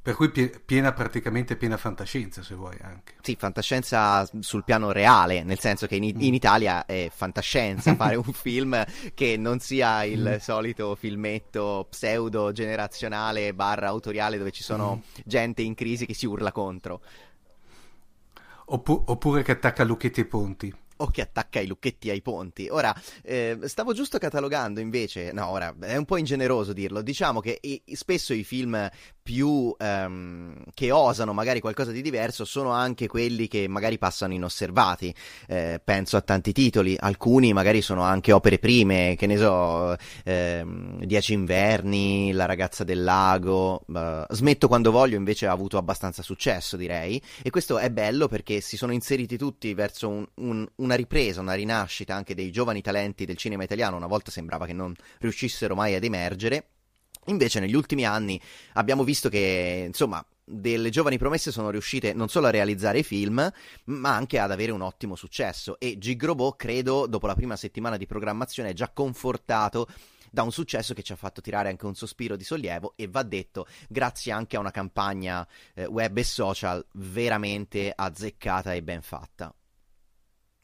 [0.02, 3.14] Per cui piena, praticamente piena fantascienza, se vuoi anche.
[3.20, 6.34] Sì, fantascienza sul piano reale, nel senso che in, in mm.
[6.34, 8.84] Italia è fantascienza fare un film
[9.14, 15.20] che non sia il solito filmetto pseudo generazionale barra autoriale dove ci sono mm.
[15.24, 17.00] gente in crisi che si urla contro.
[18.66, 22.68] Oppu- oppure che attacca lucchetti e ponti o che attacca i lucchetti ai ponti.
[22.70, 27.58] Ora, eh, stavo giusto catalogando invece, no, ora è un po' ingeneroso dirlo, diciamo che
[27.60, 28.88] i, spesso i film
[29.22, 35.14] più ehm, che osano magari qualcosa di diverso sono anche quelli che magari passano inosservati.
[35.46, 41.04] Eh, penso a tanti titoli, alcuni magari sono anche opere prime, che ne so, ehm,
[41.04, 43.84] Dieci inverni, La ragazza del lago.
[43.86, 47.20] Uh, Smetto quando voglio invece ha avuto abbastanza successo, direi.
[47.42, 51.54] E questo è bello perché si sono inseriti tutti verso un, un, una ripresa, una
[51.54, 53.96] rinascita anche dei giovani talenti del cinema italiano.
[53.96, 56.66] Una volta sembrava che non riuscissero mai ad emergere
[57.26, 58.40] Invece negli ultimi anni
[58.72, 63.48] abbiamo visto che, insomma, delle giovani promesse sono riuscite non solo a realizzare film,
[63.84, 68.06] ma anche ad avere un ottimo successo e Gigrobot, credo, dopo la prima settimana di
[68.06, 69.86] programmazione è già confortato
[70.32, 73.22] da un successo che ci ha fatto tirare anche un sospiro di sollievo e va
[73.22, 79.54] detto grazie anche a una campagna eh, web e social veramente azzeccata e ben fatta.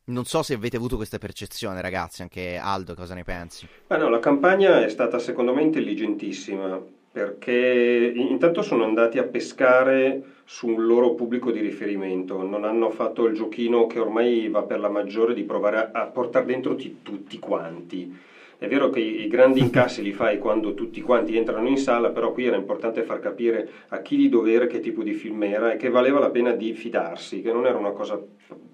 [0.09, 3.69] Non so se avete avuto questa percezione, ragazzi, anche Aldo, cosa ne pensi?
[3.89, 6.81] Ma no, la campagna è stata secondo me intelligentissima
[7.11, 13.27] perché intanto sono andati a pescare su un loro pubblico di riferimento, non hanno fatto
[13.27, 18.17] il giochino che ormai va per la maggiore di provare a, portare dentro tutti quanti
[18.59, 22.33] è vero che i grandi incassi li fai quando tutti quanti entrano in sala, però
[22.33, 25.77] qui era importante far capire a chi di dovere che tipo di film era e
[25.77, 28.19] che valeva la pena di fidarsi, che non era una cosa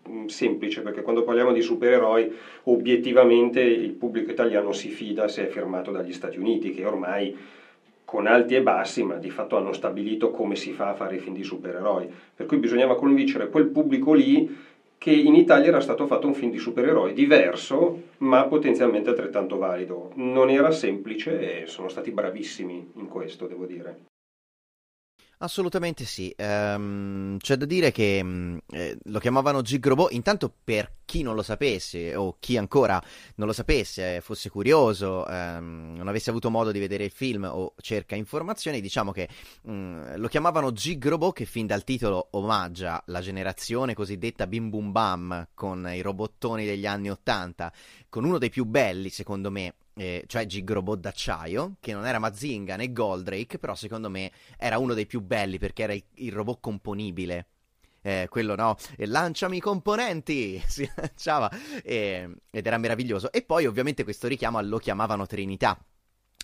[0.08, 2.26] mm, semplice, perché quando parliamo di supereroi
[2.64, 7.34] obiettivamente il pubblico italiano si fida se è firmato dagli Stati Uniti, che ormai
[8.06, 11.18] con alti e bassi, ma di fatto hanno stabilito come si fa a fare i
[11.18, 12.08] film di supereroi.
[12.34, 14.46] Per cui bisognava convincere quel pubblico lì
[15.04, 20.12] che in Italia era stato fatto un film di supereroi diverso, ma potenzialmente altrettanto valido.
[20.14, 24.04] Non era semplice e sono stati bravissimi in questo, devo dire.
[25.44, 31.20] Assolutamente sì, um, c'è da dire che um, eh, lo chiamavano Gigrobot, intanto per chi
[31.20, 32.98] non lo sapesse o chi ancora
[33.34, 37.74] non lo sapesse, fosse curioso, um, non avesse avuto modo di vedere il film o
[37.82, 39.28] cerca informazioni, diciamo che
[39.68, 45.48] mm, lo chiamavano Gigrobot che fin dal titolo omaggia la generazione cosiddetta Bim Bum Bam
[45.52, 47.70] con i robottoni degli anni Ottanta,
[48.08, 52.76] con uno dei più belli secondo me eh, cioè Gigrobot d'acciaio, che non era Mazinga
[52.76, 56.60] né Goldrake, però secondo me era uno dei più belli perché era il, il robot
[56.60, 57.46] componibile.
[58.06, 61.50] Eh, quello no, e lanciami i componenti, si lanciava
[61.82, 63.32] e, ed era meraviglioso.
[63.32, 65.82] E poi ovviamente questo richiamo lo chiamavano Trinità,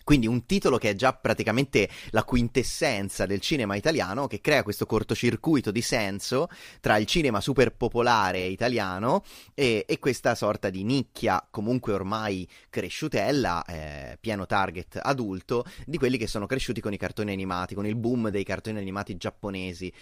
[0.05, 4.87] quindi un titolo che è già praticamente la quintessenza del cinema italiano, che crea questo
[4.87, 6.49] cortocircuito di senso
[6.81, 9.23] tra il cinema super popolare italiano
[9.55, 16.19] e, e questa sorta di nicchia, comunque ormai cresciutella, eh, pieno target adulto, di quelli
[16.19, 19.93] che sono cresciuti con i cartoni animati, con il boom dei cartoni animati giapponesi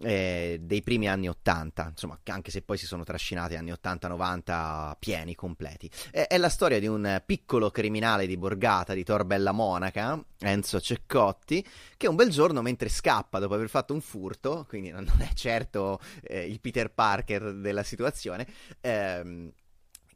[0.00, 5.34] eh, dei primi anni 80, insomma, anche se poi si sono trascinati anni 80-90 pieni,
[5.34, 5.90] completi.
[6.10, 11.64] È, è, la storia di un piccolo criminale di borgata di Torbella Monaca, Enzo Ceccotti,
[11.96, 16.00] che un bel giorno, mentre scappa dopo aver fatto un furto, quindi non è certo
[16.22, 18.46] eh, il Peter Parker della situazione,
[18.80, 19.50] ehm,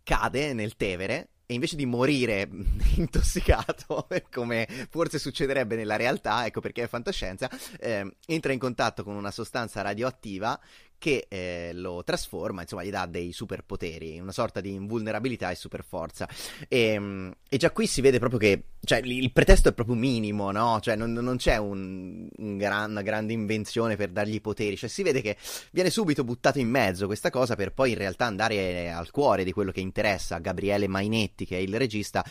[0.03, 2.49] cade nel Tevere e invece di morire
[2.95, 9.17] intossicato, come forse succederebbe nella realtà, ecco perché è fantascienza, eh, entra in contatto con
[9.17, 10.59] una sostanza radioattiva
[11.01, 16.29] che eh, lo trasforma, insomma, gli dà dei superpoteri, una sorta di invulnerabilità e superforza.
[16.69, 20.51] E, ehm, e già qui si vede proprio che cioè, il pretesto è proprio minimo,
[20.53, 20.79] no?
[20.81, 25.03] Cioè, non, non c'è un, un gran, una grande invenzione per dargli poteri, cioè si
[25.03, 25.37] vede che
[25.73, 29.53] viene subito buttato in mezzo questa cosa per poi in realtà andare al cuore di
[29.53, 32.23] quello che interessa a Gabriele Mainetti, che è il regista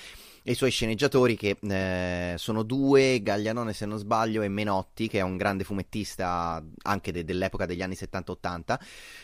[0.50, 5.20] e i suoi sceneggiatori che eh, sono due, Gaglianone se non sbaglio e Menotti che
[5.20, 8.80] è un grande fumettista anche de- dell'epoca degli anni 70-80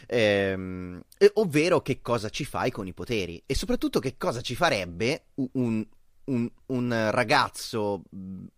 [0.06, 1.02] ehm,
[1.34, 3.42] ovvero che cosa ci fai con i poteri?
[3.48, 5.24] E soprattutto che cosa ci farebbe
[5.54, 5.84] un,
[6.26, 8.04] un, un, ragazzo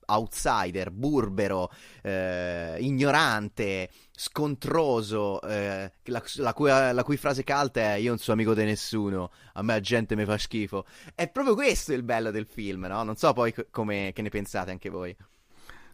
[0.05, 8.09] outsider, burbero, eh, ignorante, scontroso, eh, la, la, cui, la, cui, frase calda è io
[8.09, 10.85] non sono amico di nessuno, a me la gente mi fa schifo.
[11.13, 13.03] È proprio questo il bello del film, no?
[13.03, 15.15] Non so poi come, ne pensate anche voi.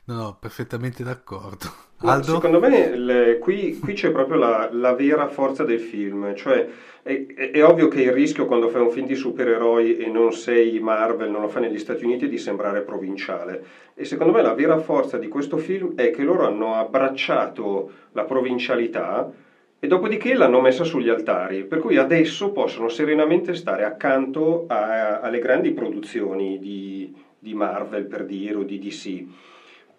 [0.06, 1.91] No, no, perfettamente d'accordo.
[2.01, 6.68] No, secondo me le, qui, qui, c'è proprio la, la, vera forza del film, cioè
[7.01, 10.34] è, è, è, ovvio che il rischio quando fai un film di supereroi e non
[10.34, 13.66] sei Marvel, non lo fai negli Stati Uniti, è di sembrare provinciale.
[13.93, 18.26] E secondo me la vera forza di questo film è che loro hanno abbracciato la
[18.26, 19.32] provincialità
[19.80, 25.39] e dopodiché l'hanno messa sugli altari, per cui adesso possono serenamente stare accanto a, alle
[25.39, 29.51] grandi produzioni di, di Marvel, per dire, o di DC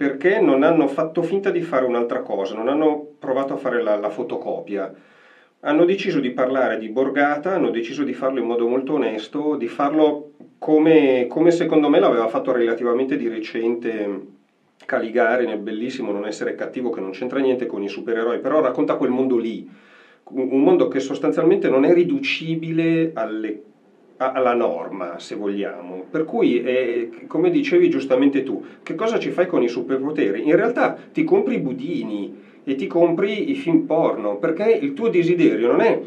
[0.05, 3.97] perché non hanno fatto finta di fare un'altra cosa, non hanno provato a fare la,
[3.97, 4.91] la fotocopia.
[5.61, 9.67] Hanno deciso di parlare di Borgata, hanno deciso di farlo in modo molto onesto, di
[9.67, 10.25] farlo
[10.59, 14.21] come, come secondo me l'aveva fatto relativamente di recente
[14.85, 18.97] Caligari nel bellissimo Non essere cattivo che non c'entra niente con i supereroi, però racconta
[18.97, 19.65] quel mondo lì,
[20.33, 23.55] un mondo che sostanzialmente non è riducibile alle
[24.17, 26.05] alla norma, se vogliamo.
[26.09, 30.47] Per cui, eh, come dicevi giustamente tu, che cosa ci fai con i superpoteri?
[30.47, 32.31] In realtà ti compri i budini
[32.63, 35.99] e ti compri i film porno, perché il tuo desiderio non è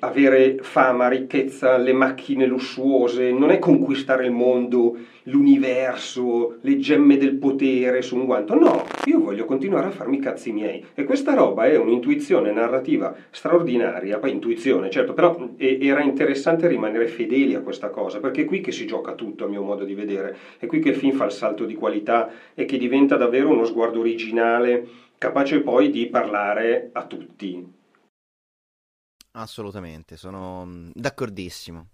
[0.00, 7.36] avere fama, ricchezza, le macchine lussuose, non è conquistare il mondo, l'universo, le gemme del
[7.36, 8.54] potere su un guanto.
[8.54, 10.84] No, io voglio continuare a farmi i cazzi miei.
[10.94, 17.54] E questa roba è un'intuizione narrativa straordinaria, poi intuizione, certo, però era interessante rimanere fedeli
[17.54, 20.36] a questa cosa, perché è qui che si gioca tutto, a mio modo di vedere.
[20.58, 23.64] È qui che il film fa il salto di qualità e che diventa davvero uno
[23.64, 24.86] sguardo originale,
[25.18, 27.84] capace poi di parlare a tutti
[29.38, 31.88] Assolutamente, sono mm, d'accordissimo.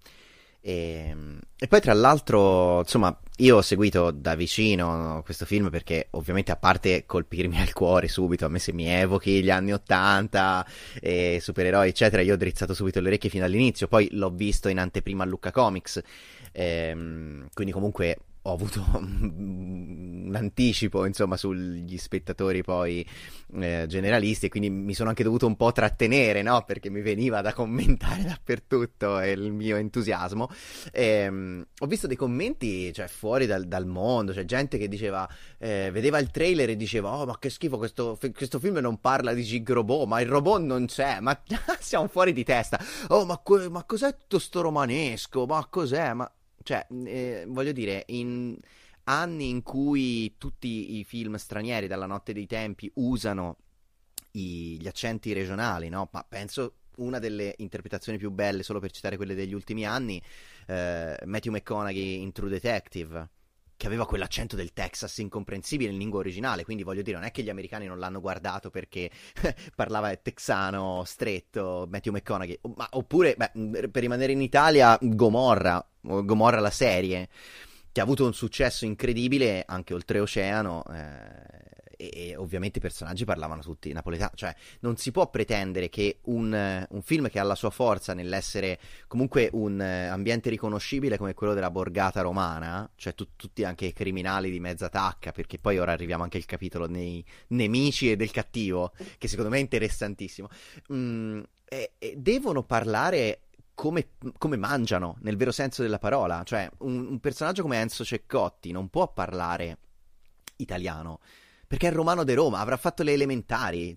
[0.60, 6.06] E, ehm, e, poi tra l'altro, insomma, io ho seguito da vicino questo film perché
[6.10, 10.66] ovviamente a parte colpirmi al cuore subito, a me se mi evochi gli anni 80,
[11.00, 14.78] e supereroi eccetera, io ho drizzato subito le orecchie fino all'inizio, poi l'ho visto in
[14.78, 16.00] anteprima a Lucca Comics,
[16.52, 23.06] ehm, quindi comunque ho avuto un anticipo insomma sugli spettatori poi
[23.54, 26.64] eh, generalisti e quindi mi sono anche dovuto un po' trattenere no?
[26.64, 30.48] perché mi veniva da commentare dappertutto il mio entusiasmo.
[30.90, 35.28] E, ehm, ho visto dei commenti cioè, fuori dal, dal, mondo c'è gente che diceva
[35.58, 39.32] eh, vedeva il trailer e diceva oh ma che schifo questo, questo film non parla
[39.34, 41.38] di Gig Robot ma il robot non c'è ma
[41.78, 42.80] siamo fuori di testa.
[43.08, 43.40] Oh ma,
[43.70, 45.46] ma cos'è tutto sto romanesco?
[45.46, 46.12] Ma cos'è?
[46.14, 46.30] Ma
[46.62, 48.56] cioè, eh, voglio dire, in
[49.04, 53.56] anni in cui tutti i film stranieri dalla notte dei tempi usano
[54.32, 56.08] i, gli accenti regionali, no?
[56.12, 60.22] Ma penso una delle interpretazioni più belle, solo per citare quelle degli ultimi anni,
[60.66, 63.28] eh, Matthew McConaughey in True Detective
[63.82, 67.42] che aveva quell'accento del Texas incomprensibile in lingua originale, quindi voglio dire, non è che
[67.42, 69.10] gli americani non l'hanno guardato perché
[69.74, 76.70] parlava texano stretto, Matthew McConaughey, ma, oppure, beh, per rimanere in Italia, Gomorra, Gomorra la
[76.70, 77.28] serie,
[77.90, 81.51] che ha avuto un successo incredibile anche oltreoceano, eh,
[82.02, 86.86] e, e, ovviamente i personaggi parlavano tutti napoletano, cioè non si può pretendere che un,
[86.88, 91.54] un film che ha la sua forza nell'essere comunque un uh, ambiente riconoscibile come quello
[91.54, 96.24] della borgata romana, cioè tu, tutti anche criminali di mezza tacca, perché poi ora arriviamo
[96.24, 100.48] anche al capitolo nei nemici e del cattivo, che secondo me è interessantissimo,
[100.92, 103.42] mm, e, e devono parlare
[103.74, 106.42] come, come, mangiano, nel vero senso della parola.
[106.44, 109.78] Cioè, un, un, personaggio come Enzo Ceccotti non può parlare
[110.56, 111.20] italiano.
[111.72, 113.96] Perché è romano de Roma, avrà fatto le elementari,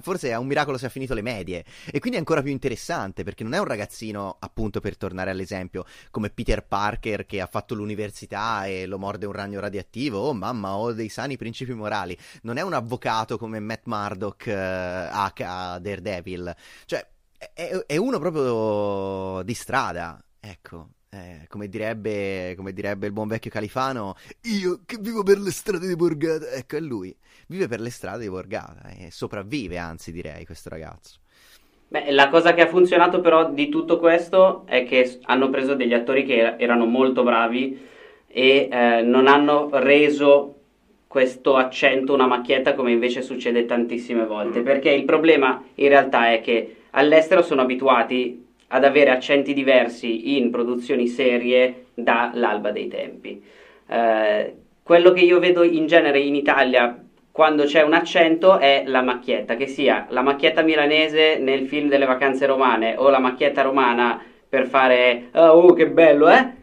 [0.00, 1.66] forse è un miracolo se ha finito le medie.
[1.92, 5.84] E quindi è ancora più interessante perché non è un ragazzino, appunto per tornare all'esempio,
[6.10, 10.18] come Peter Parker che ha fatto l'università e lo morde un ragno radioattivo.
[10.18, 12.16] Oh mamma, ho dei sani principi morali.
[12.40, 15.78] Non è un avvocato come Matt Murdock eh, H.
[15.78, 16.56] Daredevil.
[16.86, 17.06] Cioè,
[17.52, 20.24] è, è uno proprio di strada.
[20.40, 25.50] Ecco, eh, come, direbbe, come, direbbe, il buon vecchio Califano, io che vivo per le
[25.50, 26.50] strade di Borgata.
[26.52, 27.14] Ecco, è lui.
[27.48, 31.18] Vive per le strade di Borgata e sopravvive, anzi, direi, questo ragazzo.
[31.88, 35.92] Beh, la cosa che ha funzionato però di tutto questo è che hanno preso degli
[35.92, 37.88] attori che erano molto bravi
[38.28, 40.54] e eh, non hanno reso
[41.08, 44.60] questo accento una macchietta come invece succede tantissime volte.
[44.60, 50.50] Perché il problema in realtà è che all'estero sono abituati ad avere accenti diversi in
[50.50, 53.42] produzioni serie dall'alba dei tempi.
[53.88, 56.96] Eh, quello che io vedo in genere in Italia
[57.32, 62.04] quando c'è un accento è la macchietta, che sia la macchietta milanese nel film delle
[62.04, 66.58] vacanze romane o la macchietta romana per fare oh che bello, eh?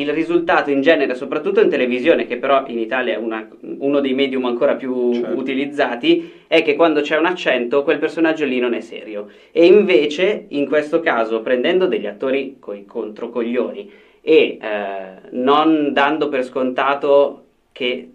[0.00, 4.14] Il risultato in genere, soprattutto in televisione, che però in Italia è una, uno dei
[4.14, 5.36] medium ancora più certo.
[5.36, 9.28] utilizzati, è che quando c'è un accento quel personaggio lì non è serio.
[9.50, 13.90] E invece, in questo caso, prendendo degli attori coi controcoglioni
[14.20, 18.10] e eh, non dando per scontato che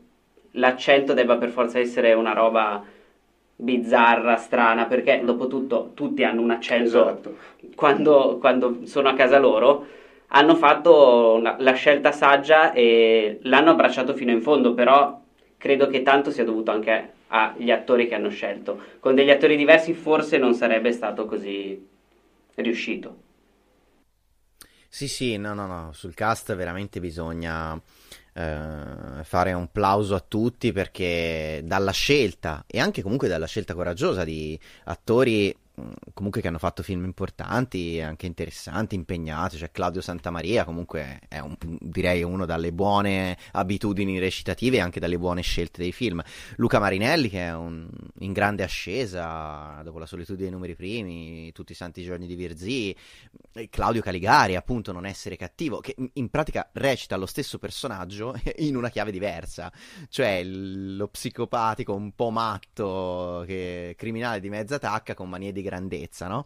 [0.51, 2.83] l'accento debba per forza essere una roba
[3.55, 7.37] bizzarra, strana, perché dopo tutto tutti hanno un accento Esatto.
[7.75, 10.01] quando, quando sono a casa loro.
[10.35, 15.21] Hanno fatto una- la scelta saggia e l'hanno abbracciato fino in fondo, però
[15.57, 18.79] credo che tanto sia dovuto anche agli attori che hanno scelto.
[18.99, 21.87] Con degli attori diversi forse non sarebbe stato così
[22.55, 23.15] riuscito.
[24.87, 27.73] Sì, sì, no, no, no, sul cast veramente bisogna
[28.33, 34.23] eh, fare un plauso a tutti perché dalla scelta e anche comunque dalla scelta coraggiosa
[34.23, 35.55] di attori
[36.13, 41.55] comunque che hanno fatto film importanti, anche interessanti, impegnati, cioè Claudio Santamaria comunque è un,
[41.79, 46.21] direi uno dalle buone abitudini recitative e anche dalle buone scelte dei film.
[46.57, 51.71] Luca Marinelli che è un, in grande ascesa dopo la solitudine dei numeri primi, tutti
[51.71, 52.95] i santi giorni di Virzì,
[53.69, 58.89] Claudio Caligari appunto non essere cattivo, che in- pratica recita lo stesso personaggio in una
[58.89, 59.71] chiave diversa,
[60.09, 66.27] cioè lo psicopatico un po' matto, che, criminale di mezza tacca con manie di grandezza,
[66.27, 66.45] no?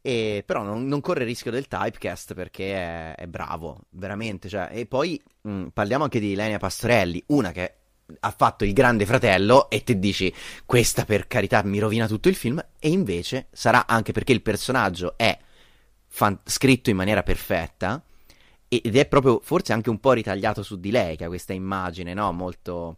[0.00, 4.48] E, però non, non corre il rischio del typecast perché è, è bravo, veramente.
[4.48, 7.74] Cioè, e poi mh, parliamo anche di Ilenia Pastorelli, una che
[8.20, 10.32] ha fatto il grande fratello e te dici
[10.64, 15.12] questa per carità mi rovina tutto il film e invece sarà anche perché il personaggio
[15.18, 15.38] è
[16.06, 18.02] fan- scritto in maniera perfetta
[18.66, 22.14] ed è proprio forse anche un po' ritagliato su di lei che ha questa immagine
[22.14, 22.32] no?
[22.32, 22.96] molto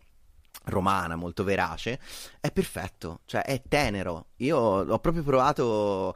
[0.65, 2.01] romana, molto verace,
[2.41, 4.29] è perfetto, cioè è tenero.
[4.37, 6.15] Io ho proprio provato,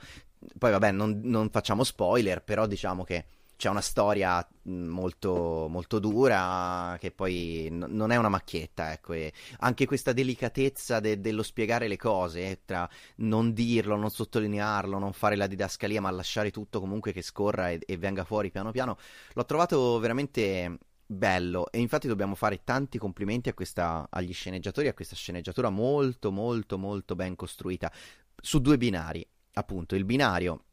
[0.58, 3.26] poi vabbè, non, non facciamo spoiler, però diciamo che
[3.56, 9.32] c'è una storia molto, molto dura che poi n- non è una macchietta, ecco, e
[9.60, 15.12] anche questa delicatezza de- dello spiegare le cose, eh, tra non dirlo, non sottolinearlo, non
[15.12, 18.98] fare la didascalia, ma lasciare tutto comunque che scorra e, e venga fuori piano piano,
[19.32, 24.94] l'ho trovato veramente bello e infatti dobbiamo fare tanti complimenti a questa, agli sceneggiatori, a
[24.94, 27.90] questa sceneggiatura molto molto molto ben costruita
[28.40, 30.64] su due binari, appunto il binario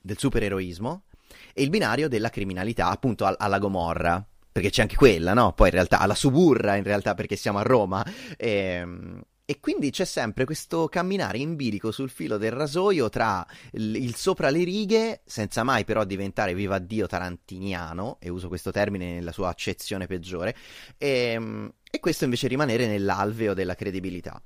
[0.00, 1.04] del supereroismo
[1.52, 5.52] e il binario della criminalità, appunto al- alla Gomorra, perché c'è anche quella, no?
[5.52, 8.04] Poi in realtà alla Suburra, in realtà perché siamo a Roma.
[8.36, 13.96] Ehm, E, quindi c'è sempre questo camminare in bilico sul filo del rasoio tra il,
[13.96, 19.14] il sopra le righe, senza mai però diventare viva Dio tarantiniano, e uso questo termine
[19.14, 20.56] nella sua accezione peggiore,
[20.96, 24.40] e, e questo invece rimanere nell'alveo della credibilità.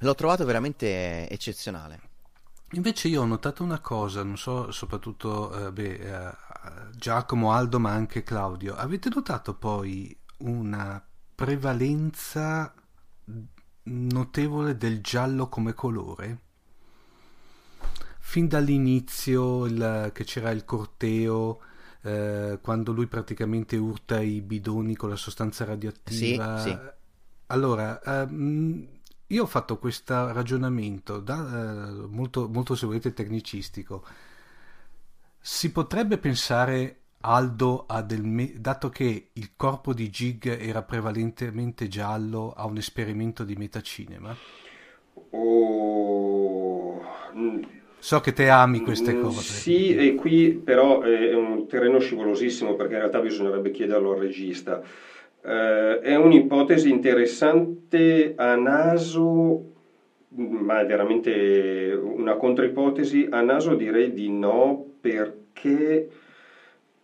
[0.00, 2.00] L'ho trovato veramente eccezionale.
[2.72, 6.36] Invece io ho notato una cosa, non so, soprattutto eh, beh, eh,
[6.94, 8.76] Giacomo, Aldo, ma anche Claudio.
[8.76, 11.02] Avete notato poi una
[11.34, 12.74] prevalenza
[13.88, 16.38] notevole del giallo come colore?
[18.20, 21.60] Fin dall'inizio il- che c'era il corteo,
[22.02, 26.44] eh, quando lui praticamente urta i bidoni con la sostanza radioattiva.
[26.44, 26.84] Sì, sì.
[27.46, 28.86] Allora, ehm,
[29.28, 34.04] io ho fatto questo ragionamento da, eh, molto, molto, se volete, tecnicistico.
[35.40, 41.86] Si potrebbe pensare, Aldo, a del me- dato che il corpo di Gig era prevalentemente
[41.86, 44.36] giallo, a un esperimento di metacinema?
[45.32, 47.00] Oh,
[47.34, 47.62] mm,
[48.00, 49.62] So che te ami queste mm, cose.
[49.62, 54.82] Sì, e qui però è un terreno scivolosissimo perché in realtà bisognerebbe chiederlo al regista.
[55.44, 59.72] Eh, è un'ipotesi interessante a naso,
[60.36, 63.26] ma è veramente una controipotesi.
[63.30, 66.08] A naso direi di no perché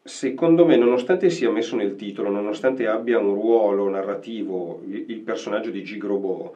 [0.05, 5.83] secondo me, nonostante sia messo nel titolo, nonostante abbia un ruolo narrativo, il, personaggio di
[5.83, 6.55] Gigrobo,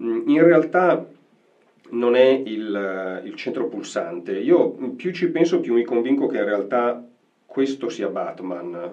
[0.00, 1.06] mm, in realtà
[1.90, 4.32] non è il, il centro pulsante.
[4.32, 7.06] Io più ci penso, più mi convinco che in realtà
[7.46, 8.90] questo sia Batman.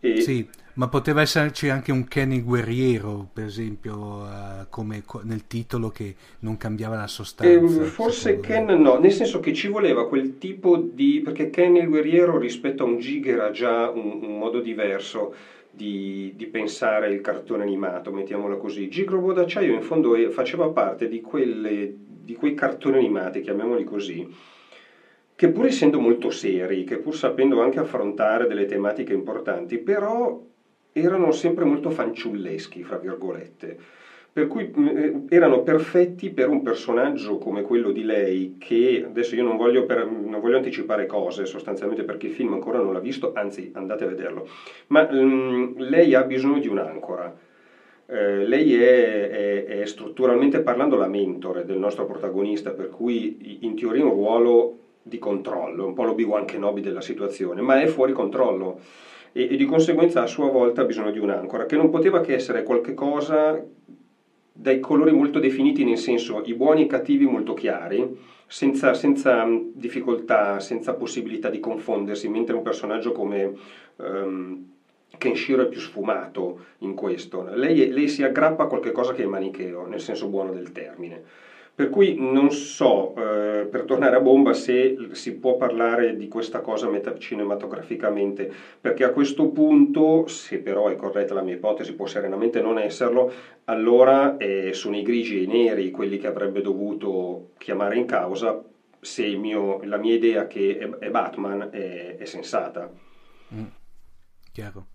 [0.00, 5.46] E Sì, ma poteva esserci anche un Kenny guerriero, per esempio, eh, come co- nel
[5.46, 7.06] titolo che non cambiava la
[7.38, 7.84] Eh, sostanza.
[7.84, 8.72] forse secondo Ken me.
[8.80, 11.20] no, nel senso che ci voleva quel tipo di...
[11.22, 15.34] perché Ken il guerriero rispetto a un Gig era già un, un modo diverso
[15.70, 18.88] di, di pensare il cartone animato, mettiamola così.
[18.88, 23.84] Gig Robot d'acciaio in fondo eh, faceva parte di, quelle, di quei cartoni animati, chiamiamoli
[23.84, 24.26] così,
[25.36, 30.40] che pur essendo molto seri, che pur sapendo anche affrontare delle tematiche importanti, però
[30.94, 33.76] erano sempre molto fanciulleschi, fra virgolette.
[34.32, 39.42] Per cui mh, erano perfetti per un personaggio come quello di lei, che adesso io
[39.44, 43.30] non voglio, per- non voglio anticipare cose sostanzialmente perché il film ancora non l'ha visto,
[43.34, 44.44] anzi andate a vederlo,
[44.88, 47.32] ma mh, lei ha bisogno di un'ancora.
[48.06, 53.74] Eh, lei è, è- è strutturalmente parlando la mentore del nostro protagonista, per cui in
[53.74, 58.76] teoria un ruolo di controllo, un po' l'Obi-Wan Kenobi della situazione, ma è fuori controllo.
[59.36, 62.32] E, e di conseguenza a sua volta ha bisogno di un'ancora, che non poteva che
[62.32, 63.60] essere qualcosa
[64.56, 68.08] dai colori molto definiti, nel senso i buoni e i cattivi molto chiari,
[68.46, 73.52] senza, senza difficoltà, senza possibilità di confondersi, mentre un personaggio come
[73.96, 74.56] um,
[75.18, 77.42] Kenshiro è più sfumato in questo.
[77.42, 81.20] Lei, lei si aggrappa a qualcosa che è manicheo, nel senso buono del termine.
[81.74, 86.60] Per cui non so, eh, per tornare a bomba, se si può parlare di questa
[86.60, 88.48] cosa metacinematograficamente,
[88.80, 93.30] perché a questo punto, se però è corretta la mia ipotesi, può serenamente non esserlo,
[93.64, 98.56] allora eh, sono i grigi e i neri quelli che avrebbe dovuto chiamare in causa
[99.00, 102.88] se mio, la mia idea che è, è Batman è, è sensata.
[103.52, 103.64] Mm.
[104.52, 104.86] Chiaro.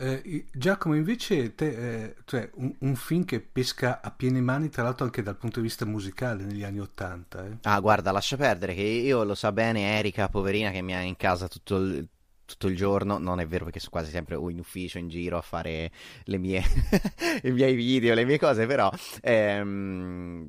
[0.00, 4.84] Eh, Giacomo, invece, te, eh, cioè, un, un, film che pesca a piene mani, tra
[4.84, 7.44] l'altro anche dal punto di vista musicale, negli anni Ottanta.
[7.44, 7.56] Eh.
[7.62, 11.16] Ah, guarda, lascia perdere che io lo sa bene Erika, poverina, che mi ha in
[11.16, 12.08] casa tutto il,
[12.44, 15.42] tutto il giorno, non è vero perché sono quasi sempre in ufficio, in giro a
[15.42, 15.90] fare
[16.24, 16.62] le mie,
[17.42, 18.90] i miei video, le mie cose, però
[19.20, 20.48] ehm,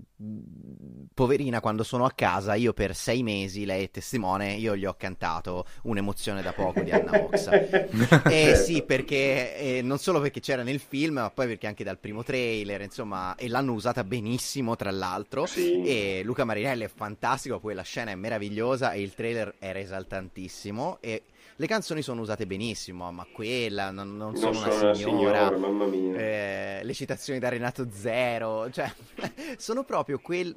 [1.20, 4.96] poverina quando sono a casa, io per sei mesi, lei è testimone, io gli ho
[4.98, 7.52] cantato un'emozione da poco di Anna Oxa.
[7.52, 7.90] e
[8.52, 11.98] eh, sì, perché eh, non solo perché c'era nel film, ma poi perché anche dal
[11.98, 15.46] primo trailer, insomma, e l'hanno usata benissimo tra l'altro.
[15.46, 15.84] Sì.
[15.84, 21.00] E Luca Marinelli è fantastico, poi la scena è meravigliosa e il trailer era esaltantissimo
[21.02, 21.24] e
[21.60, 25.50] le canzoni sono usate benissimo, ma quella non, non, non sono, sono, una signora.
[25.50, 26.16] signora mamma mia.
[26.16, 28.90] Eh, le citazioni da Renato Zero, cioè,
[29.58, 30.54] sono proprio quel.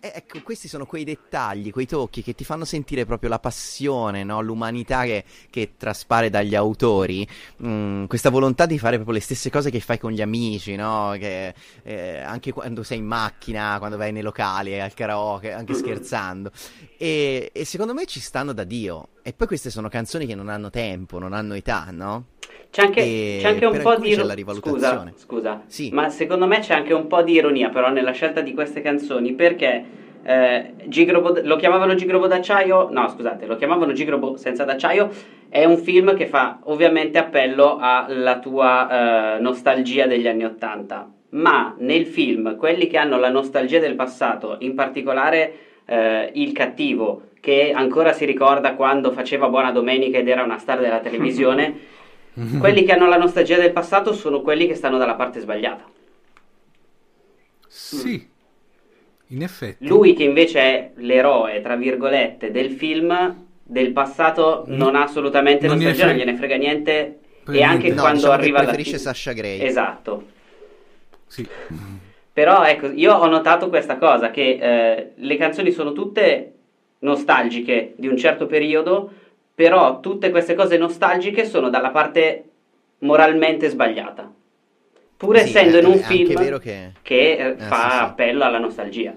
[0.00, 4.24] Eh, ecco, questi sono quei dettagli, quei tocchi che ti fanno sentire proprio la passione,
[4.24, 4.40] no?
[4.40, 7.28] l'umanità che, che, traspare dagli autori.
[7.62, 11.14] Mm, questa volontà di fare proprio le stesse cose che fai con gli amici, no?
[11.18, 16.50] che, eh, anche quando sei in macchina, quando vai nei locali, al karaoke, anche scherzando.
[16.96, 19.08] E, e secondo me ci stanno da Dio.
[19.26, 22.26] E poi queste sono canzoni che non hanno tempo, non hanno età, no?
[22.70, 24.54] C'è anche, c'è anche un po' di ironia.
[24.54, 25.62] Scusa, scusa.
[25.66, 25.90] Sì.
[25.92, 29.32] ma secondo me c'è anche un po' di ironia però nella scelta di queste canzoni
[29.32, 29.84] perché
[30.22, 32.88] eh, Gigrobo, lo chiamavano Gigrobo d'acciaio?
[32.92, 35.10] No, scusate, lo chiamavano Gigrobo senza d'acciaio.
[35.48, 41.10] È un film che fa ovviamente appello alla tua eh, nostalgia degli anni Ottanta.
[41.30, 47.28] Ma nel film, quelli che hanno la nostalgia del passato, in particolare eh, il cattivo,
[47.40, 51.78] che ancora si ricorda quando faceva Buona Domenica ed era una star della televisione,
[52.58, 55.84] quelli che hanno la nostalgia del passato sono quelli che stanno dalla parte sbagliata.
[57.68, 58.28] Sì,
[59.28, 59.86] in effetti.
[59.86, 65.76] Lui che invece è l'eroe, tra virgolette, del film del passato non ha assolutamente non
[65.76, 67.18] nostalgia, non gliene frega niente.
[67.48, 69.60] e anche no, quando diciamo arriva preferisce Sasha Grey.
[69.60, 70.26] Esatto.
[71.26, 71.46] Sì.
[72.36, 76.52] Però ecco, io ho notato questa cosa, che eh, le canzoni sono tutte
[76.98, 79.10] nostalgiche di un certo periodo,
[79.54, 82.44] però tutte queste cose nostalgiche sono dalla parte
[82.98, 84.30] moralmente sbagliata.
[85.16, 89.14] Pur sì, essendo è, in un film che, che eh, fa sì, appello alla nostalgia.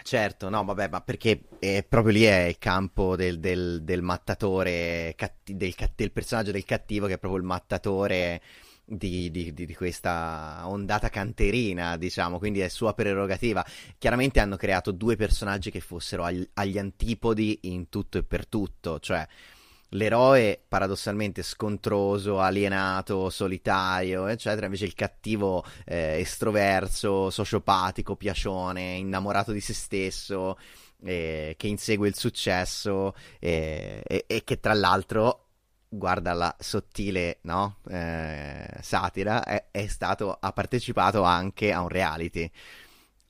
[0.00, 5.14] Certo, no, vabbè, ma perché è proprio lì è il campo del, del, del mattatore,
[5.16, 8.40] catti, del, del, personaggio del cattivo che è proprio il mattatore
[8.84, 13.64] di, di, di, questa ondata canterina, diciamo, quindi è sua prerogativa.
[13.98, 19.00] Chiaramente hanno creato due personaggi che fossero agli, agli antipodi in tutto e per tutto,
[19.00, 19.26] cioè
[19.94, 29.60] l'eroe paradossalmente scontroso, alienato, solitario, eccetera, invece il cattivo eh, estroverso, sociopatico, piacione, innamorato di
[29.60, 30.58] se stesso,
[31.04, 35.43] eh, che insegue il successo eh, e, e, che tra l'altro
[35.96, 37.78] guarda la sottile no?
[37.88, 42.50] eh, satira, è, è, stato, ha partecipato anche a un reality.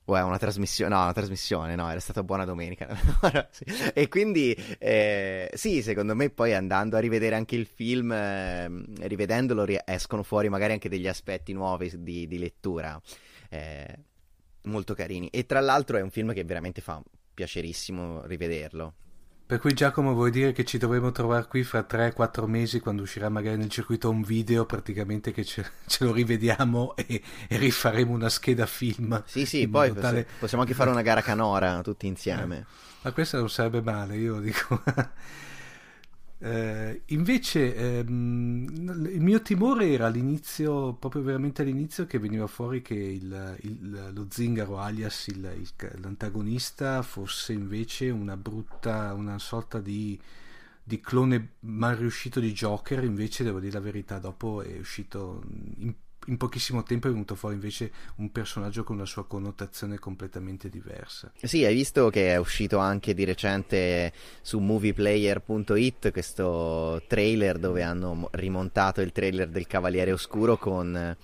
[0.07, 0.93] O è una trasmissione?
[0.93, 2.95] No, una trasmissione, no, era stata buona domenica.
[3.49, 3.63] sì.
[3.91, 8.67] E quindi, eh, sì, secondo me poi andando a rivedere anche il film, eh,
[9.07, 13.01] rivedendolo, ri- escono fuori magari anche degli aspetti nuovi di, di lettura,
[13.49, 13.97] eh,
[14.63, 15.27] molto carini.
[15.29, 17.01] E tra l'altro è un film che veramente fa
[17.33, 18.93] piacerissimo rivederlo.
[19.47, 23.29] Per cui Giacomo vuoi dire che ci dovremo trovare qui fra 3-4 mesi quando uscirà
[23.29, 28.29] magari nel circuito un video praticamente che ce, ce lo rivediamo e, e, rifaremo una
[28.29, 29.21] scheda film.
[29.27, 30.25] Sì, sì, poi tale...
[30.39, 32.57] possiamo anche fare una gara canora tutti insieme.
[32.57, 32.65] Eh,
[33.03, 34.81] ma questa non sarebbe male, io dico.
[36.37, 42.93] Eh, invece ehm, il mio timore era all'inizio, proprio veramente all'inizio, che veniva fuori che
[42.93, 45.49] il, il, lo zingaro alias il,
[46.01, 50.19] l'antagonista fosse invece una brutta, una sorta di,
[50.83, 53.03] di, clone mal riuscito di Joker.
[53.03, 55.41] Invece, devo dire la verità, dopo è uscito
[55.77, 55.93] in,
[56.25, 61.31] in pochissimo tempo è venuto fuori invece un personaggio con una sua connotazione completamente diversa.
[61.41, 68.29] Sì, hai visto che è uscito anche di recente su movieplayer.it questo trailer dove hanno
[68.33, 71.15] rimontato il trailer del Cavaliere Oscuro con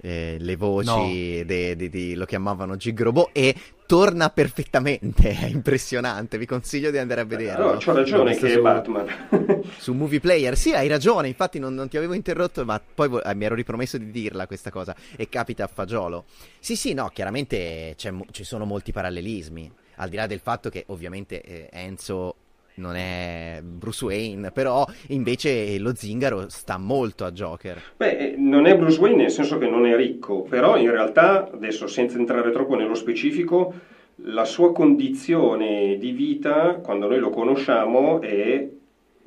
[0.00, 1.44] eh, le voci no.
[1.44, 3.54] de, de, de, lo chiamavano Gigrobo e
[3.88, 7.72] torna perfettamente, è impressionante, vi consiglio di andare a vederlo.
[7.72, 9.62] No, c'ho ragione che su, è Batman.
[9.78, 13.22] su Movie Player, sì, hai ragione, infatti non, non ti avevo interrotto, ma poi vo-
[13.32, 16.26] mi ero ripromesso di dirla questa cosa, e capita a fagiolo.
[16.58, 21.40] Sì, sì, no, chiaramente ci sono molti parallelismi, al di là del fatto che ovviamente
[21.40, 22.34] eh, Enzo
[22.78, 27.82] non è Bruce Wayne, però invece lo zingaro sta molto a Joker.
[27.96, 31.50] Beh, eh, non è Bruce Wayne nel senso che non è ricco, però in realtà,
[31.52, 33.74] adesso senza entrare troppo nello specifico,
[34.22, 38.68] la sua condizione di vita, quando noi lo conosciamo, è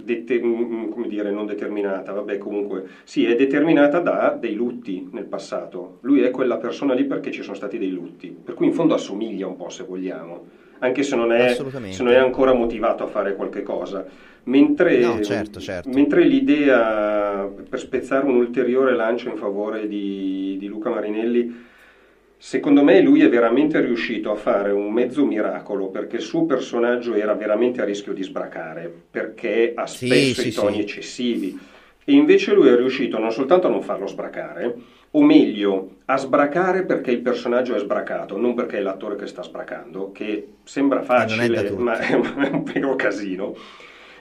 [0.03, 5.25] Deter- mm, come dire, non determinata, vabbè comunque, sì, è determinata da dei lutti nel
[5.25, 5.99] passato.
[6.01, 8.95] Lui è quella persona lì perché ci sono stati dei lutti, per cui in fondo
[8.95, 10.45] assomiglia un po' se vogliamo
[10.83, 11.55] anche se non, è,
[11.89, 14.03] se non è ancora motivato a fare qualche cosa.
[14.43, 15.89] Mentre, no, certo, certo.
[15.89, 21.65] mentre, l'idea per spezzare un ulteriore lancio in favore di, di, Luca Marinelli,
[22.35, 27.13] secondo me lui è veramente riuscito a fare un mezzo miracolo perché il suo personaggio
[27.13, 30.81] era veramente a rischio di sbracare, perché ha spesso sì, i toni sì.
[30.81, 31.59] eccessivi.
[32.03, 34.75] E invece lui è riuscito non soltanto a non farlo sbracare,
[35.11, 39.43] o meglio, a sbracare perché il personaggio è sbracato, non perché è l'attore che sta
[39.43, 43.55] sbracando, che sembra facile, ma è, ma è un vero casino.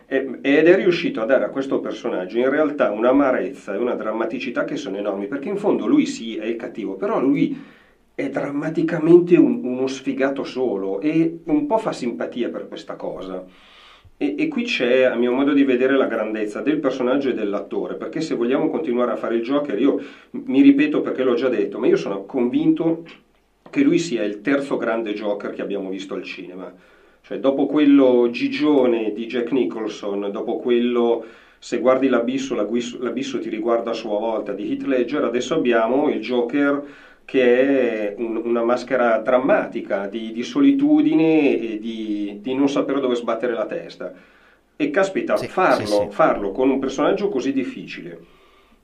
[0.07, 4.77] Ed è riuscito a dare a questo personaggio in realtà un'amarezza e una drammaticità che
[4.77, 7.57] sono enormi, perché in fondo lui sì è il cattivo, però lui
[8.13, 13.45] è drammaticamente un, uno sfigato solo e un po' fa simpatia per questa cosa.
[14.23, 17.97] E, e, qui c'è, a mio modo di vedere, la grandezza del personaggio e dell'attore,
[17.97, 19.97] perché se vogliamo continuare a fare il Joker, io
[20.45, 23.01] mi ripeto perché l'ho già detto, ma io sono convinto
[23.71, 26.71] che lui sia il terzo grande Joker che abbiamo visto al cinema.
[27.23, 31.25] Cioè, dopo quello gigione di Jack Nicholson, dopo quello
[31.59, 36.21] se guardi l'abisso, l'abisso ti riguarda a sua volta di Heath Ledger, adesso abbiamo il
[36.21, 36.79] Joker
[37.31, 43.15] che è un, una maschera drammatica di, di solitudine e di, di, non sapere dove
[43.15, 44.13] sbattere la testa.
[44.75, 46.07] E caspita, sì, farlo, sì, sì.
[46.11, 48.19] farlo con un personaggio così difficile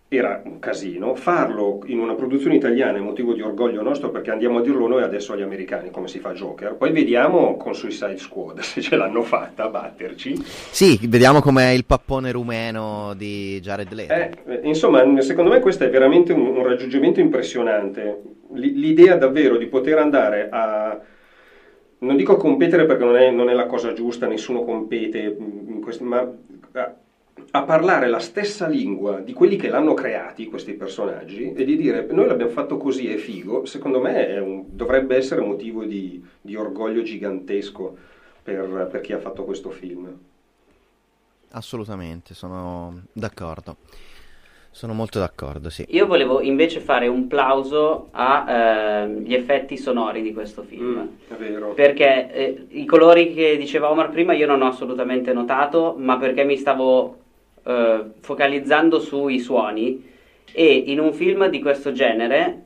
[0.09, 1.15] era un casino.
[1.15, 5.03] Farlo in una produzione italiana è motivo di orgoglio nostro perché andiamo a dirlo noi
[5.03, 6.75] adesso agli americani come si fa Joker.
[6.75, 10.37] Poi vediamo con Suicide Squad se ce l'hanno fatta a batterci.
[10.45, 14.13] Sì, vediamo com'è il pappone rumeno di Jared Leto.
[14.13, 18.36] Eh, insomma, secondo me questo è veramente un, un raggiungimento impressionante.
[18.53, 21.01] L'idea davvero di poter andare a
[21.99, 25.37] non dico competere perché non è, non è, la cosa giusta, nessuno compete,
[25.81, 26.31] questi, ma
[27.51, 32.07] a parlare la stessa lingua di quelli che l'hanno creati, questi personaggi, e di dire
[32.11, 37.03] noi l'abbiamo fatto così, è figo, secondo me un, dovrebbe essere motivo di, di orgoglio
[37.03, 37.97] gigantesco
[38.43, 40.19] per, per chi ha fatto questo film.
[41.51, 43.77] Assolutamente, sono d'accordo.
[44.77, 45.87] Sono molto d'accordo, sì.
[45.89, 50.99] Io volevo invece fare un plauso agli eh, effetti sonori di questo film.
[50.99, 51.73] Mm, è vero.
[51.73, 56.45] Perché eh, i colori che diceva Omar prima io non ho assolutamente notato, ma perché
[56.45, 57.17] mi stavo
[57.63, 60.13] eh, focalizzando sui suoni
[60.53, 62.65] e in un film di questo genere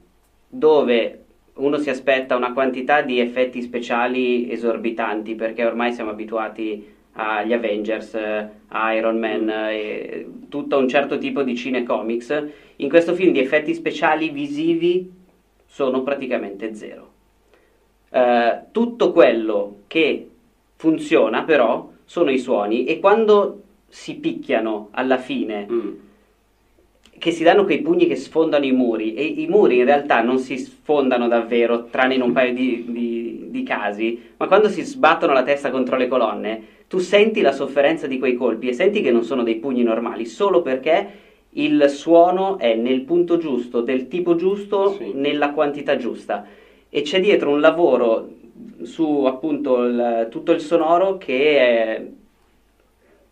[0.49, 7.53] dove uno si aspetta una quantità di effetti speciali esorbitanti perché ormai siamo abituati agli
[7.53, 8.15] Avengers,
[8.69, 12.45] a Iron Man e tutto un certo tipo di cinecomics,
[12.77, 15.11] in questo film di effetti speciali visivi
[15.67, 17.09] sono praticamente zero.
[18.11, 20.29] Uh, tutto quello che
[20.75, 25.91] funziona però sono i suoni e quando si picchiano alla fine, mm.
[27.19, 30.39] che si danno quei pugni che sfondano i muri, e i muri in realtà non
[30.39, 35.33] si sfondano davvero, tranne in un paio di, di, di casi, ma quando si sbattono
[35.33, 39.13] la testa contro le colonne, tu senti la sofferenza di quei colpi e senti che
[39.13, 41.09] non sono dei pugni normali, solo perché
[41.51, 45.13] il suono è nel punto giusto, del tipo giusto, sì.
[45.15, 46.45] nella quantità giusta.
[46.89, 48.31] E c'è dietro un lavoro
[48.83, 52.03] su appunto il, tutto il sonoro che è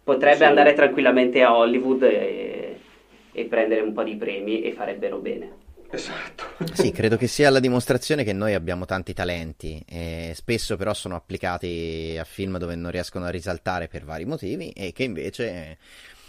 [0.04, 0.44] potrebbe sì.
[0.44, 2.76] andare tranquillamente a Hollywood e,
[3.32, 5.50] e prendere un po' di premi e farebbero bene.
[5.90, 6.44] Esatto.
[6.74, 11.16] sì, credo che sia la dimostrazione che noi abbiamo tanti talenti e spesso però sono
[11.16, 15.78] applicati a film dove non riescono a risaltare per vari motivi e che invece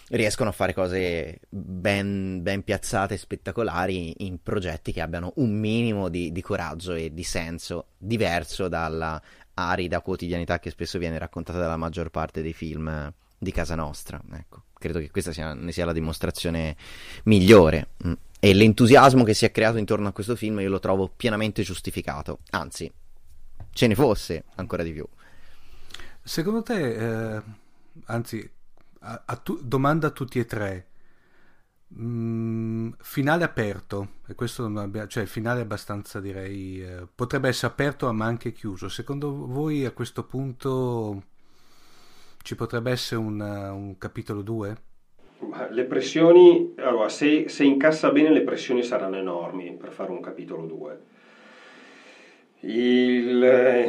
[0.10, 6.10] riescono a fare cose ben, ben piazzate e spettacolari in progetti che abbiano un minimo
[6.10, 9.22] di, di coraggio e di senso diverso dalla
[9.54, 14.22] arida quotidianità che spesso viene raccontata dalla maggior parte dei film di casa nostra.
[14.34, 16.76] Ecco, credo che questa sia, ne sia la dimostrazione
[17.24, 17.90] migliore.
[18.06, 18.14] Mm.
[18.40, 22.40] E l'entusiasmo che si è creato intorno a questo film io lo trovo pienamente giustificato.
[22.52, 22.92] Anzi,
[23.72, 25.06] ce ne fosse ancora di più.
[26.24, 27.42] Secondo te, eh,
[28.06, 28.50] anzi,
[29.00, 30.88] a, a tu, domanda a tutti e tre.
[31.98, 38.12] Mm, finale aperto, e questo non abbia, cioè finale abbastanza direi eh, potrebbe essere aperto
[38.14, 38.90] ma anche chiuso.
[38.90, 41.24] Secondo voi a questo punto
[42.44, 44.84] ci potrebbe essere un, un capitolo 2?
[45.70, 50.66] Le pressioni, allora, se, se, incassa bene le pressioni saranno enormi per fare un capitolo
[50.66, 50.98] 2.
[52.62, 53.88] Il,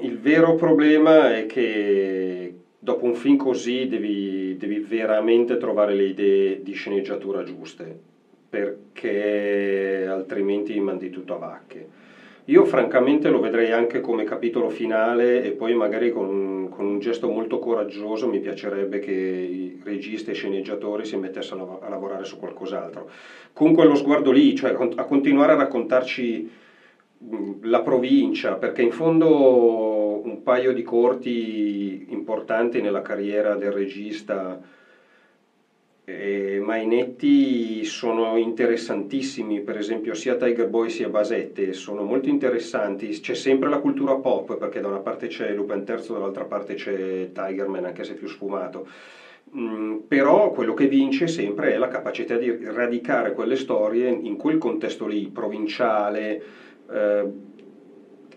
[0.00, 6.62] il vero problema è che dopo un film così devi, devi veramente trovare le idee
[6.62, 7.96] di sceneggiatura giuste,
[8.50, 11.86] perché altrimenti mandi tutto a vacche.
[12.44, 17.28] Io francamente lo vedrei anche come capitolo finale e poi magari con, con, un gesto
[17.28, 22.36] molto coraggioso mi piacerebbe che i registi e i sceneggiatori si mettessero a, lavorare su
[22.36, 23.06] qualcos'altro.
[23.52, 26.46] Con quello sguardo lì, cioè a continuare a raccontarci
[27.60, 34.58] la provincia, perché in fondo un paio di corti importanti nella carriera del regista
[36.18, 43.34] eh, Mainetti sono interessantissimi, per esempio sia Tiger Boy sia Basette sono molto interessanti, c'è
[43.34, 47.84] sempre la cultura pop perché da una parte c'è Lupin III, dall'altra parte c'è Tigerman
[47.84, 48.84] anche se più sfumato.
[49.56, 54.58] Mm, però quello che vince sempre è la capacità di radicare quelle storie in quel
[54.58, 56.38] contesto lì, provinciale,
[56.88, 57.24] eh,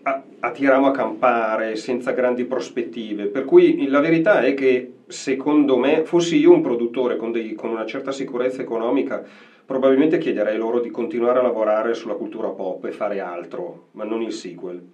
[0.02, 3.26] a, a tiramo a campare senza grandi prospettive.
[3.28, 7.70] Per cui la verità è che secondo me, fossi io un produttore con, dei, con
[7.70, 9.24] una certa sicurezza economica,
[9.64, 14.22] probabilmente chiederei loro di continuare a lavorare sulla cultura pop e fare altro, ma non
[14.22, 14.92] il sequel.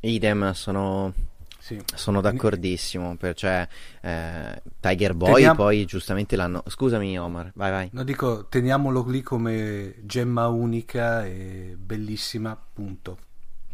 [0.00, 1.12] Idem, sono,
[1.58, 1.80] sì.
[1.94, 3.16] sono d'accordissimo.
[3.16, 3.66] Per, cioè,
[4.02, 5.54] eh, Tiger Boy Teniamo...
[5.54, 6.62] poi giustamente l'hanno.
[6.66, 7.88] Scusami, Omar, vai, vai.
[7.92, 13.18] No, dico, teniamolo lì come gemma unica e bellissima, punto.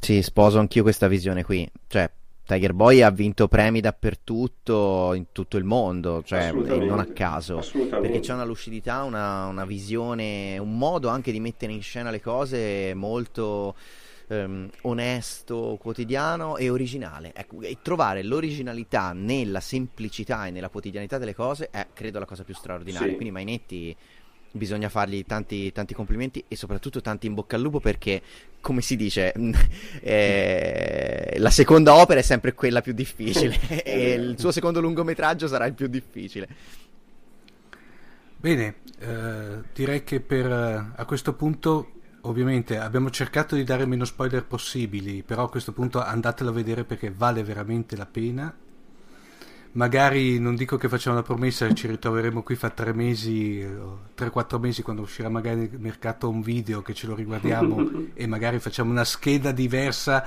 [0.00, 1.66] Sì, sposo anch'io questa visione qui.
[1.86, 2.10] Cioè,
[2.46, 8.20] Tiger Boy ha vinto premi dappertutto in tutto il mondo, cioè non a caso, perché
[8.20, 12.92] c'è una lucidità, una, una, visione, un modo anche di mettere in scena le cose
[12.94, 13.74] molto
[14.28, 17.32] ehm, onesto, quotidiano e originale.
[17.34, 22.44] Ecco, e trovare l'originalità nella semplicità e nella quotidianità delle cose è credo la cosa
[22.44, 23.08] più straordinaria.
[23.08, 23.14] Sì.
[23.14, 23.96] Quindi Mainetti
[24.54, 28.22] bisogna fargli tanti, tanti, complimenti e soprattutto tanti in bocca al lupo perché,
[28.60, 29.32] come si dice,
[30.00, 35.66] eh, la seconda opera è sempre quella più difficile e il suo secondo lungometraggio sarà
[35.66, 36.48] il più difficile.
[38.36, 41.90] Bene, eh, direi che per, eh, a questo punto
[42.22, 46.84] ovviamente abbiamo cercato di dare meno spoiler possibili, però a questo punto andatelo a vedere
[46.84, 48.54] perché vale veramente la pena
[49.74, 53.66] magari non dico che facciamo una promessa ci ritroveremo qui fra tre mesi,
[54.14, 58.26] tre quattro mesi quando uscirà magari nel mercato un video che ce lo riguardiamo e
[58.26, 60.24] magari facciamo una scheda diversa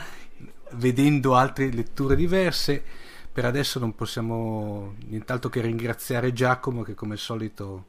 [0.71, 2.83] vedendo altre letture diverse.
[3.31, 7.85] Per adesso non possiamo nient'altro che ringraziare Giacomo che come al solito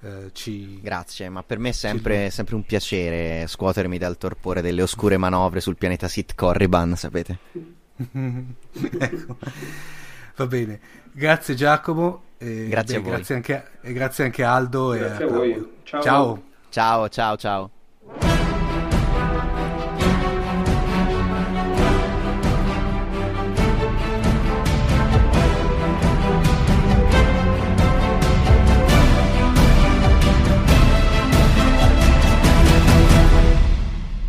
[0.00, 0.80] eh, ci...
[0.80, 5.60] Grazie, ma per me è sempre, sempre, un piacere scuotermi dal torpore delle oscure manovre
[5.60, 7.38] sul pianeta Sith Corriban, sapete?
[8.98, 9.36] ecco.
[10.36, 10.80] Va bene,
[11.12, 12.22] grazie Giacomo.
[12.38, 13.16] E, grazie beh, a voi.
[13.16, 14.88] Grazie anche, e grazie anche Aldo.
[14.90, 15.72] Grazie e a, a voi.
[15.82, 16.02] Ciao.
[16.02, 17.36] Ciao, ciao, ciao.
[17.36, 17.75] ciao.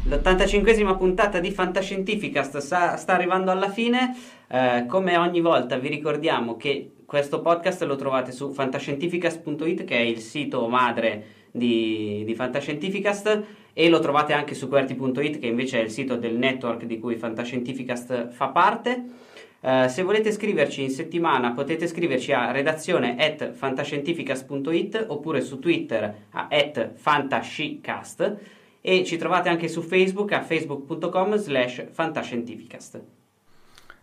[0.09, 4.15] L'85esima puntata di Fantascientificast sta, sta arrivando alla fine.
[4.47, 9.99] Eh, come ogni volta vi ricordiamo che questo podcast lo trovate su fantascientificast.it che è
[9.99, 13.43] il sito madre di, di Fantascientificast
[13.73, 17.17] e lo trovate anche su QWERTY.it che invece è il sito del network di cui
[17.17, 19.03] Fantascientificast fa parte.
[19.59, 26.27] Uh, se volete scriverci in settimana potete scriverci a redazione at fantascientificast.it oppure su Twitter
[26.29, 28.55] a at fantascicast
[28.87, 33.01] e ci trovate anche su Facebook a facebook.com slash fantascientificast.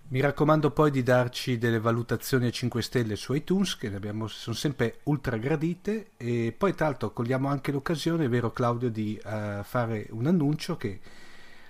[0.09, 4.55] Mi raccomando poi di darci delle valutazioni a 5 stelle su iTunes, che abbiamo, sono
[4.55, 6.09] sempre ultra gradite.
[6.19, 11.01] E poi, tra l'altro, cogliamo anche l'occasione, vero Claudio, di uh, fare un annuncio che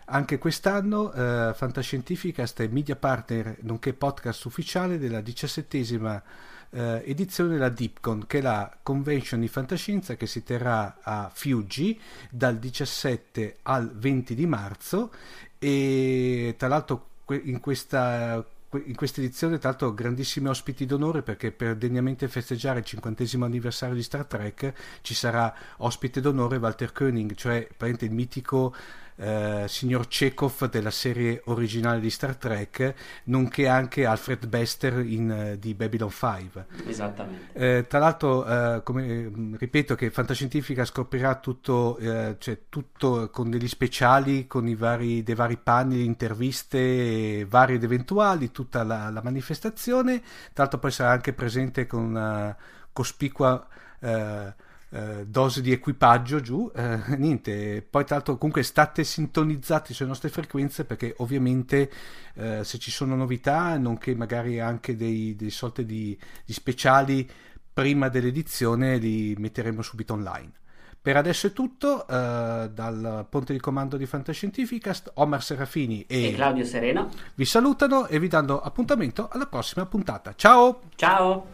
[0.07, 6.21] anche quest'anno uh, Fantascientificast è media partner, nonché podcast ufficiale della diciassettesima
[6.75, 11.99] eh, edizione della DeepCon, che è la convention di fantascienza che si terrà a Fiuggi
[12.31, 15.11] dal 17 al 20 di marzo.
[15.59, 17.07] E tra l'altro
[17.45, 18.45] in questa
[18.87, 23.95] in questa edizione, tra l'altro, grandissimi ospiti d'onore perché per degnamente festeggiare il cinquantesimo anniversario
[23.95, 24.73] di Star Trek
[25.03, 28.75] ci sarà ospite d'onore Walter Koenig, cioè il mitico
[29.17, 32.95] eh, signor Chekhov della serie originale di Star Trek,
[33.25, 36.67] nonché anche Alfred Bester in, uh, di Babylon 5.
[36.87, 37.53] Esattamente.
[37.53, 43.51] Eh, tra l'altro, eh, come, mm, ripeto che Fantascientifica scoprirà tutto, eh, cioè, tutto con
[43.51, 49.23] degli speciali, con i vari, dei vari panni, interviste varie ed eventuali, tutta la, la
[49.23, 50.21] manifestazione.
[50.21, 52.57] Tra l'altro poi sarà anche presente con una
[52.93, 53.67] cospicua
[54.01, 54.55] eh,
[55.27, 60.85] dose di equipaggio giù, eh, niente, poi tra l'altro comunque state sintonizzati sulle nostre frequenze
[60.85, 61.91] perché ovviamente
[62.35, 67.29] eh, se ci sono novità, nonché magari anche dei, dei sorte di, di speciali
[67.73, 70.53] prima dell'edizione li metteremo subito online.
[71.05, 76.33] Per adesso è tutto, uh, dal ponte di comando di Fantascientificast, Omar Serafini e, e,
[76.33, 80.33] Claudio Serena vi salutano e vi danno appuntamento alla prossima puntata.
[80.35, 80.81] Ciao!
[80.95, 81.54] Ciao!